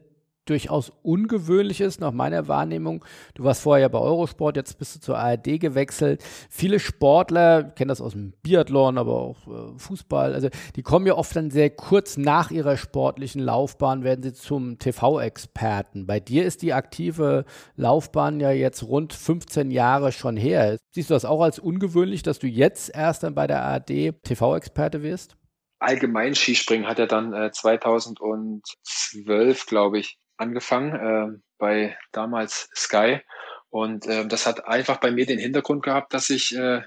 [0.52, 3.04] durchaus ungewöhnlich ist, nach meiner Wahrnehmung.
[3.34, 6.24] Du warst vorher ja bei Eurosport, jetzt bist du zur ARD gewechselt.
[6.50, 11.08] Viele Sportler, ich kenne das aus dem Biathlon, aber auch äh, Fußball, also die kommen
[11.08, 16.06] ja oft dann sehr kurz nach ihrer sportlichen Laufbahn, werden sie zum TV-Experten.
[16.06, 17.46] Bei dir ist die aktive
[17.76, 20.78] Laufbahn ja jetzt rund 15 Jahre schon her.
[20.94, 25.02] Siehst du das auch als ungewöhnlich, dass du jetzt erst dann bei der ARD TV-Experte
[25.02, 25.38] wirst?
[25.82, 33.22] Allgemein Skispringen hat er dann äh, 2012, glaube ich, angefangen äh, bei damals Sky.
[33.70, 36.82] Und äh, das hat einfach bei mir den Hintergrund gehabt, dass ich äh,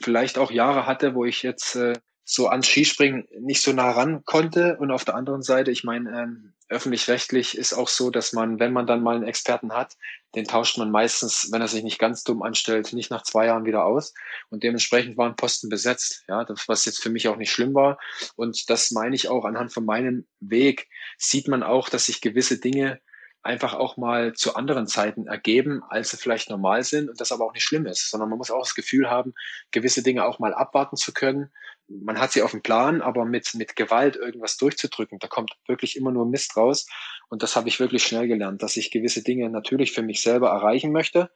[0.00, 4.24] vielleicht auch Jahre hatte, wo ich jetzt äh, so ans Skispringen nicht so nah ran
[4.24, 4.78] konnte.
[4.78, 8.72] Und auf der anderen Seite, ich meine, ähm, öffentlich-rechtlich ist auch so, dass man, wenn
[8.72, 9.96] man dann mal einen Experten hat,
[10.34, 13.64] den tauscht man meistens, wenn er sich nicht ganz dumm anstellt, nicht nach zwei Jahren
[13.64, 14.14] wieder aus.
[14.50, 17.98] Und dementsprechend waren Posten besetzt, ja, das, was jetzt für mich auch nicht schlimm war.
[18.36, 20.88] Und das meine ich auch anhand von meinem Weg,
[21.18, 23.00] sieht man auch, dass sich gewisse Dinge
[23.44, 27.44] einfach auch mal zu anderen Zeiten ergeben, als sie vielleicht normal sind und das aber
[27.44, 29.34] auch nicht schlimm ist, sondern man muss auch das Gefühl haben,
[29.70, 31.52] gewisse Dinge auch mal abwarten zu können.
[31.86, 35.96] Man hat sie auf dem Plan, aber mit, mit Gewalt irgendwas durchzudrücken, da kommt wirklich
[35.96, 36.86] immer nur Mist raus.
[37.28, 40.48] Und das habe ich wirklich schnell gelernt, dass ich gewisse Dinge natürlich für mich selber
[40.48, 41.30] erreichen möchte.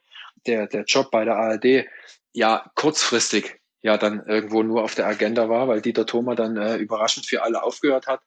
[0.47, 1.85] Der, der Job bei der ARD
[2.33, 6.77] ja kurzfristig ja dann irgendwo nur auf der Agenda war, weil Dieter Thoma dann äh,
[6.77, 8.21] überraschend für alle aufgehört hat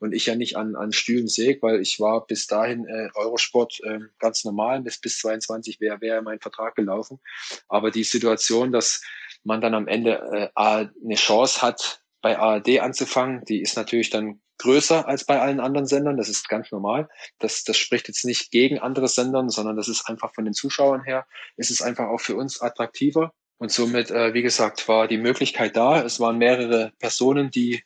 [0.00, 3.80] und ich ja nicht an, an Stühlen säg, weil ich war bis dahin äh, Eurosport
[3.84, 7.20] äh, ganz normal, bis bis 22 wäre wäre mein Vertrag gelaufen.
[7.68, 9.02] Aber die Situation, dass
[9.44, 14.40] man dann am Ende äh, eine Chance hat, bei ARD anzufangen, die ist natürlich dann
[14.58, 16.18] größer als bei allen anderen Sendern.
[16.18, 17.08] Das ist ganz normal.
[17.38, 21.02] Das, das spricht jetzt nicht gegen andere Sendern, sondern das ist einfach von den Zuschauern
[21.02, 21.26] her,
[21.56, 23.32] ist es einfach auch für uns attraktiver.
[23.56, 26.02] Und somit, äh, wie gesagt, war die Möglichkeit da.
[26.02, 27.82] Es waren mehrere Personen, die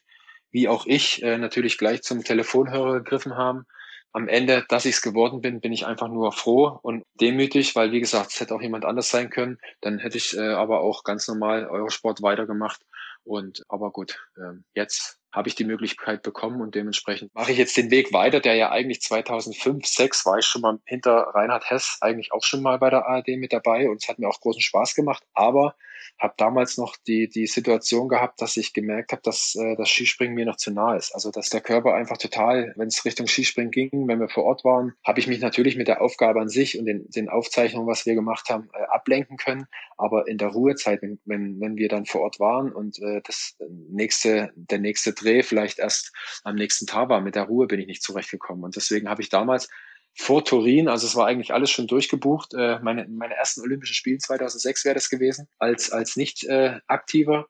[0.55, 3.67] wie auch ich äh, natürlich gleich zum Telefonhörer gegriffen haben.
[4.13, 7.91] Am Ende, dass ich es geworden bin, bin ich einfach nur froh und demütig, weil
[7.91, 9.59] wie gesagt, es hätte auch jemand anders sein können.
[9.81, 12.83] Dann hätte ich äh, aber auch ganz normal Eurosport weitergemacht.
[13.25, 17.77] Und aber gut, äh, jetzt habe ich die Möglichkeit bekommen und dementsprechend mache ich jetzt
[17.77, 21.99] den Weg weiter, der ja eigentlich 2005, 6 war ich schon mal hinter Reinhard Hess
[22.01, 24.63] eigentlich auch schon mal bei der ARD mit dabei und es hat mir auch großen
[24.63, 25.75] Spaß gemacht, aber
[26.19, 30.35] habe damals noch die, die Situation gehabt, dass ich gemerkt habe, dass äh, das Skispringen
[30.35, 31.15] mir noch zu nah ist.
[31.15, 34.65] Also dass der Körper einfach total, wenn es Richtung Skispringen ging, wenn wir vor Ort
[34.65, 38.07] waren, habe ich mich natürlich mit der Aufgabe an sich und den, den Aufzeichnungen, was
[38.07, 39.67] wir gemacht haben, äh, ablenken können.
[39.97, 43.57] Aber in der Ruhezeit, wenn, wenn, wenn wir dann vor Ort waren und äh, das
[43.89, 46.13] nächste, der nächste Dreh vielleicht erst
[46.43, 48.65] am nächsten Tag war, mit der Ruhe bin ich nicht zurechtgekommen.
[48.65, 49.69] Und deswegen habe ich damals
[50.17, 52.55] vor Turin, also es war eigentlich alles schon durchgebucht.
[52.55, 57.47] Äh, meine, meine ersten Olympischen Spiele 2006 wäre das gewesen, als, als nicht äh, aktiver.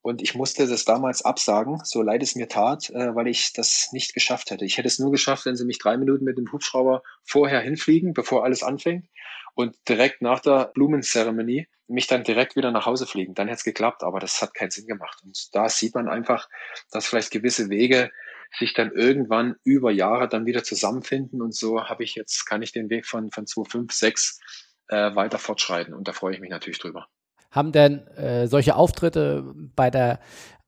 [0.00, 3.88] Und ich musste das damals absagen, so leid es mir tat, äh, weil ich das
[3.92, 4.64] nicht geschafft hätte.
[4.64, 8.12] Ich hätte es nur geschafft, wenn sie mich drei Minuten mit dem Hubschrauber vorher hinfliegen,
[8.12, 9.06] bevor alles anfängt.
[9.54, 13.34] Und direkt nach der Blumenzeremonie mich dann direkt wieder nach Hause fliegen.
[13.34, 15.20] Dann hätte es geklappt, aber das hat keinen Sinn gemacht.
[15.22, 16.48] Und da sieht man einfach,
[16.90, 18.10] dass vielleicht gewisse Wege
[18.58, 21.42] sich dann irgendwann über Jahre dann wieder zusammenfinden.
[21.42, 24.40] Und so habe ich jetzt, kann ich den Weg von, von 2,5, 6
[24.88, 25.94] äh, weiter fortschreiten.
[25.94, 27.06] Und da freue ich mich natürlich drüber.
[27.50, 30.20] Haben denn äh, solche Auftritte bei der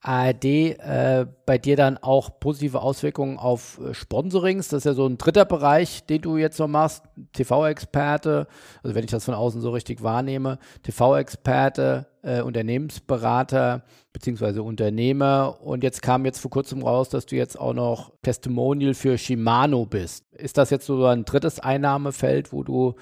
[0.07, 4.69] ARD äh, bei dir dann auch positive Auswirkungen auf äh, Sponsorings?
[4.69, 7.03] Das ist ja so ein dritter Bereich, den du jetzt noch machst.
[7.33, 8.47] TV-Experte,
[8.83, 13.83] also wenn ich das von außen so richtig wahrnehme, TV-Experte, äh, Unternehmensberater
[14.13, 15.59] beziehungsweise Unternehmer.
[15.61, 19.87] Und jetzt kam jetzt vor kurzem raus, dass du jetzt auch noch Testimonial für Shimano
[19.87, 20.25] bist.
[20.33, 22.95] Ist das jetzt so ein drittes Einnahmefeld, wo du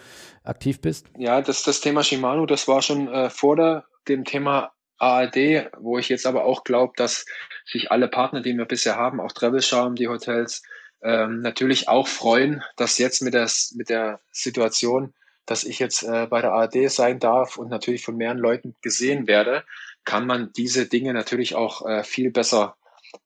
[0.42, 1.07] aktiv bist?
[1.18, 5.99] Ja, das, das Thema Shimano, das war schon äh, vor der, dem Thema ARD, wo
[5.99, 7.24] ich jetzt aber auch glaube, dass
[7.66, 9.61] sich alle Partner, die wir bisher haben, auch Travel
[9.95, 10.62] die Hotels,
[11.03, 15.12] ähm, natürlich auch freuen, dass jetzt mit der, mit der Situation
[15.47, 19.26] dass ich jetzt äh, bei der ARD sein darf und natürlich von mehreren Leuten gesehen
[19.26, 19.64] werde,
[20.05, 22.76] kann man diese Dinge natürlich auch äh, viel besser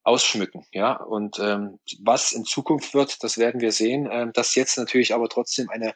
[0.03, 0.67] ausschmücken.
[0.73, 4.09] Ja, und ähm, was in Zukunft wird, das werden wir sehen.
[4.11, 5.95] Ähm, dass jetzt natürlich aber trotzdem eine,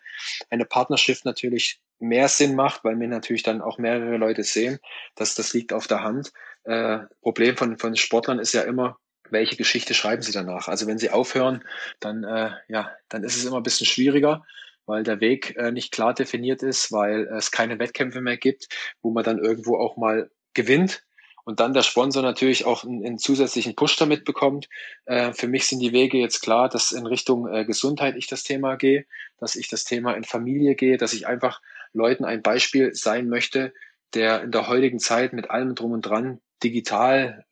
[0.51, 4.79] eine Partnerschaft natürlich mehr Sinn macht, weil wir natürlich dann auch mehrere Leute sehen.
[5.15, 6.33] dass das liegt auf der Hand.
[6.65, 8.99] Äh, Problem von, von Sportlern ist ja immer,
[9.31, 10.69] welche Geschichte schreiben sie danach?
[10.69, 11.65] Also wenn sie aufhören,
[12.01, 14.45] dann, äh, ja, dann ist es immer ein bisschen schwieriger,
[14.85, 18.69] weil der Weg äh, nicht klar definiert ist, weil es keine Wettkämpfe mehr gibt,
[19.01, 21.03] wo man dann irgendwo auch mal gewinnt
[21.45, 24.69] und dann der Sponsor natürlich auch einen, einen zusätzlichen Push damit bekommt.
[25.07, 28.45] Äh, für mich sind die Wege jetzt klar, dass in Richtung äh, Gesundheit ich das
[28.45, 29.07] Thema gehe,
[29.39, 31.61] dass ich das Thema in Familie gehe, dass ich einfach
[31.93, 33.73] Leuten ein Beispiel sein möchte,
[34.15, 37.45] der in der heutigen Zeit mit allem drum und dran digital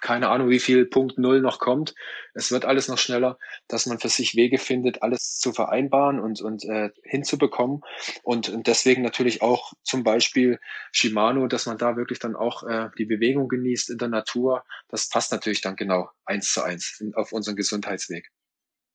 [0.00, 1.94] keine Ahnung, wie viel Punkt Null noch kommt.
[2.34, 6.40] Es wird alles noch schneller, dass man für sich Wege findet, alles zu vereinbaren und,
[6.40, 7.82] und äh, hinzubekommen.
[8.22, 10.60] Und, und deswegen natürlich auch zum Beispiel
[10.92, 14.64] Shimano, dass man da wirklich dann auch äh, die Bewegung genießt in der Natur.
[14.88, 18.30] Das passt natürlich dann genau eins zu eins in, auf unseren Gesundheitsweg.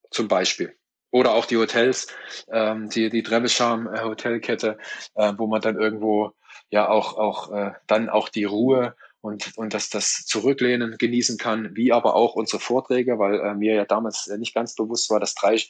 [0.09, 0.75] Zum Beispiel.
[1.11, 2.07] Oder auch die Hotels,
[2.51, 4.77] ähm, die, die Trebescham äh, Hotelkette,
[5.15, 6.33] äh, wo man dann irgendwo
[6.69, 8.95] ja auch, auch äh, dann auch die Ruhe
[9.27, 13.75] und, und dass das Zurücklehnen genießen kann, wie aber auch unsere Vorträge, weil äh, mir
[13.75, 15.61] ja damals äh, nicht ganz bewusst war, dass drei,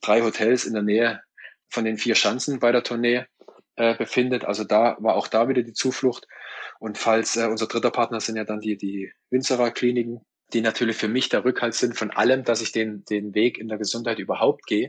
[0.00, 1.20] drei Hotels in der Nähe
[1.68, 3.26] von den vier Schanzen bei der Tournee
[3.76, 4.44] äh, befindet.
[4.44, 6.26] Also da war auch da wieder die Zuflucht.
[6.80, 10.20] Und falls äh, unser dritter Partner sind ja dann die, die Winzerer Kliniken,
[10.52, 13.68] die natürlich für mich der Rückhalt sind von allem, dass ich den, den Weg in
[13.68, 14.88] der Gesundheit überhaupt gehe.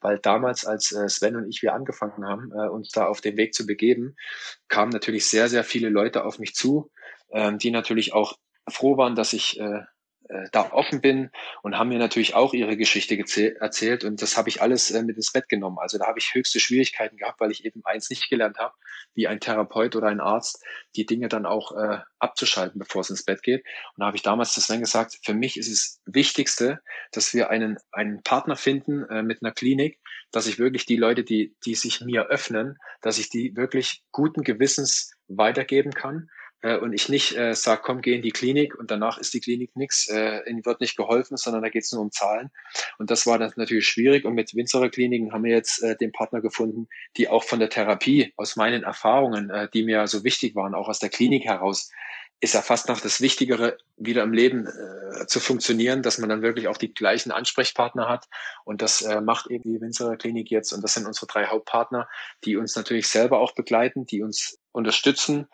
[0.00, 3.36] Weil damals, als äh, Sven und ich wir angefangen haben, äh, uns da auf den
[3.36, 4.16] Weg zu begeben,
[4.68, 6.90] kamen natürlich sehr, sehr viele Leute auf mich zu,
[7.32, 8.36] ähm, die natürlich auch
[8.68, 9.82] froh waren, dass ich äh,
[10.28, 11.30] äh, da offen bin
[11.62, 13.16] und haben mir natürlich auch ihre Geschichte
[13.60, 15.78] erzählt und das habe ich alles äh, mit ins Bett genommen.
[15.78, 18.74] Also da habe ich höchste Schwierigkeiten gehabt, weil ich eben eins nicht gelernt habe,
[19.14, 20.64] wie ein Therapeut oder ein Arzt,
[20.96, 23.64] die Dinge dann auch äh, abzuschalten, bevor es ins Bett geht.
[23.94, 26.80] Und da habe ich damals zu Sven gesagt, für mich ist es Wichtigste,
[27.12, 30.00] dass wir einen, einen Partner finden äh, mit einer Klinik,
[30.32, 34.42] dass ich wirklich die Leute, die, die sich mir öffnen, dass ich die wirklich guten
[34.42, 36.28] Gewissens weitergeben kann
[36.66, 39.40] äh, und ich nicht äh, sage, komm, geh in die Klinik und danach ist die
[39.40, 42.50] Klinik nichts, äh, ihnen wird nicht geholfen, sondern da geht es nur um Zahlen.
[42.98, 44.24] Und das war dann natürlich schwierig.
[44.24, 47.70] Und mit Winzerer Kliniken haben wir jetzt äh, den Partner gefunden, die auch von der
[47.70, 51.92] Therapie, aus meinen Erfahrungen, äh, die mir so wichtig waren, auch aus der Klinik heraus,
[52.40, 56.42] ist ja fast noch das Wichtigere, wieder im Leben äh, zu funktionieren, dass man dann
[56.42, 58.26] wirklich auch die gleichen Ansprechpartner hat.
[58.64, 60.72] Und das äh, macht eben die Winzerer Klinik jetzt.
[60.72, 62.08] Und das sind unsere drei Hauptpartner,
[62.44, 65.48] die uns natürlich selber auch begleiten, die uns unterstützen,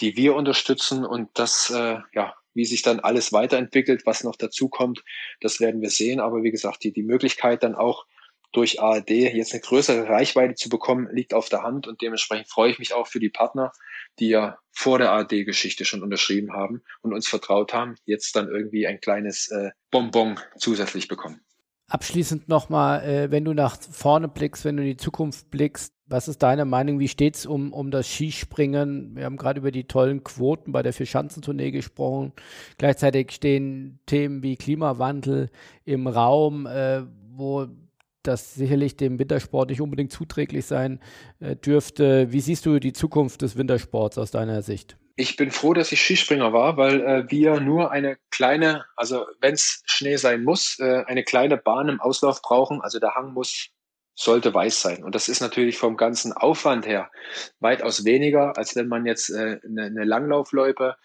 [0.00, 1.04] die wir unterstützen.
[1.04, 5.02] Und das, äh, ja, wie sich dann alles weiterentwickelt, was noch dazu kommt,
[5.40, 6.20] das werden wir sehen.
[6.20, 8.06] Aber wie gesagt, die, die Möglichkeit dann auch
[8.52, 12.70] durch ARD jetzt eine größere Reichweite zu bekommen, liegt auf der Hand und dementsprechend freue
[12.70, 13.72] ich mich auch für die Partner,
[14.20, 18.86] die ja vor der ARD-Geschichte schon unterschrieben haben und uns vertraut haben, jetzt dann irgendwie
[18.86, 21.40] ein kleines äh, Bonbon zusätzlich bekommen.
[21.88, 26.28] Abschließend nochmal, äh, wenn du nach vorne blickst, wenn du in die Zukunft blickst, was
[26.28, 27.00] ist deine Meinung?
[27.00, 29.16] Wie steht es um, um das Skispringen?
[29.16, 32.32] Wir haben gerade über die tollen Quoten bei der Vierschanzentournee gesprochen.
[32.78, 35.50] Gleichzeitig stehen Themen wie Klimawandel
[35.84, 37.68] im Raum, äh, wo
[38.22, 41.00] das sicherlich dem Wintersport nicht unbedingt zuträglich sein
[41.40, 42.32] äh, dürfte.
[42.32, 44.96] Wie siehst du die Zukunft des Wintersports aus deiner Sicht?
[45.16, 49.54] Ich bin froh, dass ich Skispringer war, weil äh, wir nur eine kleine, also wenn
[49.54, 52.80] es Schnee sein muss, äh, eine kleine Bahn im Auslauf brauchen.
[52.80, 53.70] Also der Hang muss
[54.14, 55.04] sollte weiß sein.
[55.04, 57.10] Und das ist natürlich vom ganzen Aufwand her
[57.60, 60.96] weitaus weniger, als wenn man jetzt äh, eine, eine Langlaufloipe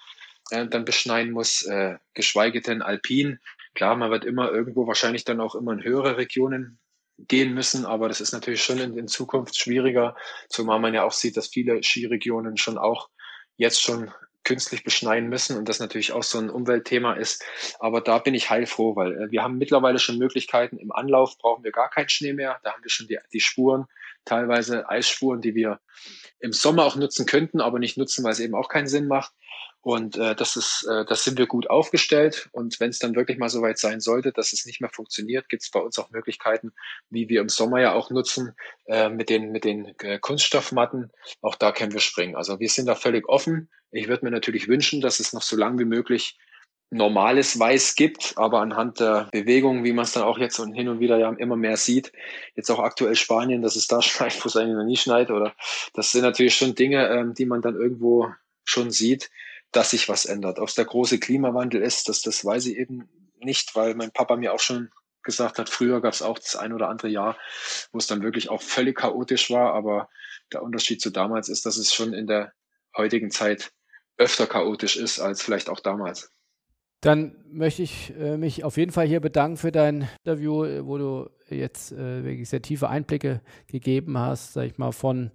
[0.49, 3.39] äh, dann beschneiden muss, äh, geschweige denn alpin.
[3.75, 6.79] Klar, man wird immer irgendwo wahrscheinlich dann auch immer in höhere Regionen
[7.17, 10.15] gehen müssen, aber das ist natürlich schon in, in Zukunft schwieriger,
[10.49, 13.09] zumal man ja auch sieht, dass viele Skiregionen schon auch
[13.55, 14.11] jetzt schon
[14.43, 17.43] künstlich beschneien müssen und das natürlich auch so ein Umweltthema ist.
[17.79, 20.77] Aber da bin ich heilfroh, weil äh, wir haben mittlerweile schon Möglichkeiten.
[20.77, 22.59] Im Anlauf brauchen wir gar keinen Schnee mehr.
[22.63, 23.85] Da haben wir schon die, die Spuren,
[24.25, 25.79] teilweise Eisspuren, die wir
[26.39, 29.33] im Sommer auch nutzen könnten, aber nicht nutzen, weil es eben auch keinen Sinn macht.
[29.83, 32.47] Und äh, das ist, äh, das sind wir gut aufgestellt.
[32.53, 35.63] Und wenn es dann wirklich mal soweit sein sollte, dass es nicht mehr funktioniert, gibt
[35.63, 36.71] es bei uns auch Möglichkeiten,
[37.09, 38.55] wie wir im Sommer ja auch nutzen,
[38.85, 41.11] äh, mit den, mit den äh, Kunststoffmatten.
[41.41, 42.37] Auch da können wir springen.
[42.37, 43.69] Also wir sind da völlig offen.
[43.91, 46.37] Ich würde mir natürlich wünschen, dass es noch so lange wie möglich
[46.89, 50.87] normales Weiß gibt, aber anhand der Bewegungen, wie man es dann auch jetzt und hin
[50.87, 52.13] und wieder ja immer mehr sieht,
[52.55, 55.53] jetzt auch aktuell Spanien, dass es da schneit, wo es eigentlich noch nie schneit, oder
[55.93, 58.29] das sind natürlich schon Dinge, ähm, die man dann irgendwo
[58.63, 59.29] schon sieht
[59.73, 60.59] dass sich was ändert.
[60.59, 63.09] Ob es der große Klimawandel ist, das, das weiß ich eben
[63.39, 64.89] nicht, weil mein Papa mir auch schon
[65.23, 67.37] gesagt hat, früher gab es auch das ein oder andere Jahr,
[67.91, 69.73] wo es dann wirklich auch völlig chaotisch war.
[69.73, 70.09] Aber
[70.51, 72.53] der Unterschied zu damals ist, dass es schon in der
[72.95, 73.71] heutigen Zeit
[74.17, 76.29] öfter chaotisch ist als vielleicht auch damals.
[77.01, 81.29] Dann möchte ich äh, mich auf jeden Fall hier bedanken für dein Interview, wo du
[81.49, 85.31] jetzt äh, wirklich sehr tiefe Einblicke gegeben hast, sag ich mal, von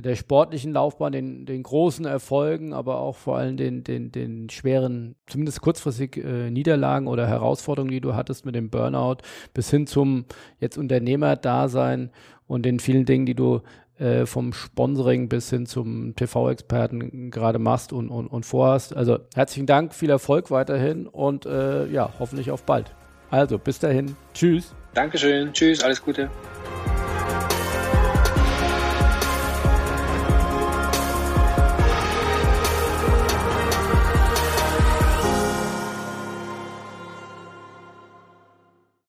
[0.00, 5.16] der sportlichen Laufbahn, den, den großen Erfolgen, aber auch vor allem den, den, den schweren,
[5.26, 9.18] zumindest kurzfristig äh, Niederlagen oder Herausforderungen, die du hattest mit dem Burnout,
[9.54, 10.26] bis hin zum
[10.60, 12.10] jetzt Unternehmerdasein
[12.46, 13.60] und den vielen Dingen, die du
[13.98, 18.96] äh, vom Sponsoring bis hin zum TV-Experten gerade machst und, und, und vorhast.
[18.96, 22.94] Also herzlichen Dank, viel Erfolg weiterhin und äh, ja, hoffentlich auf bald.
[23.30, 24.74] Also bis dahin, tschüss.
[24.94, 26.30] Dankeschön, tschüss, alles Gute.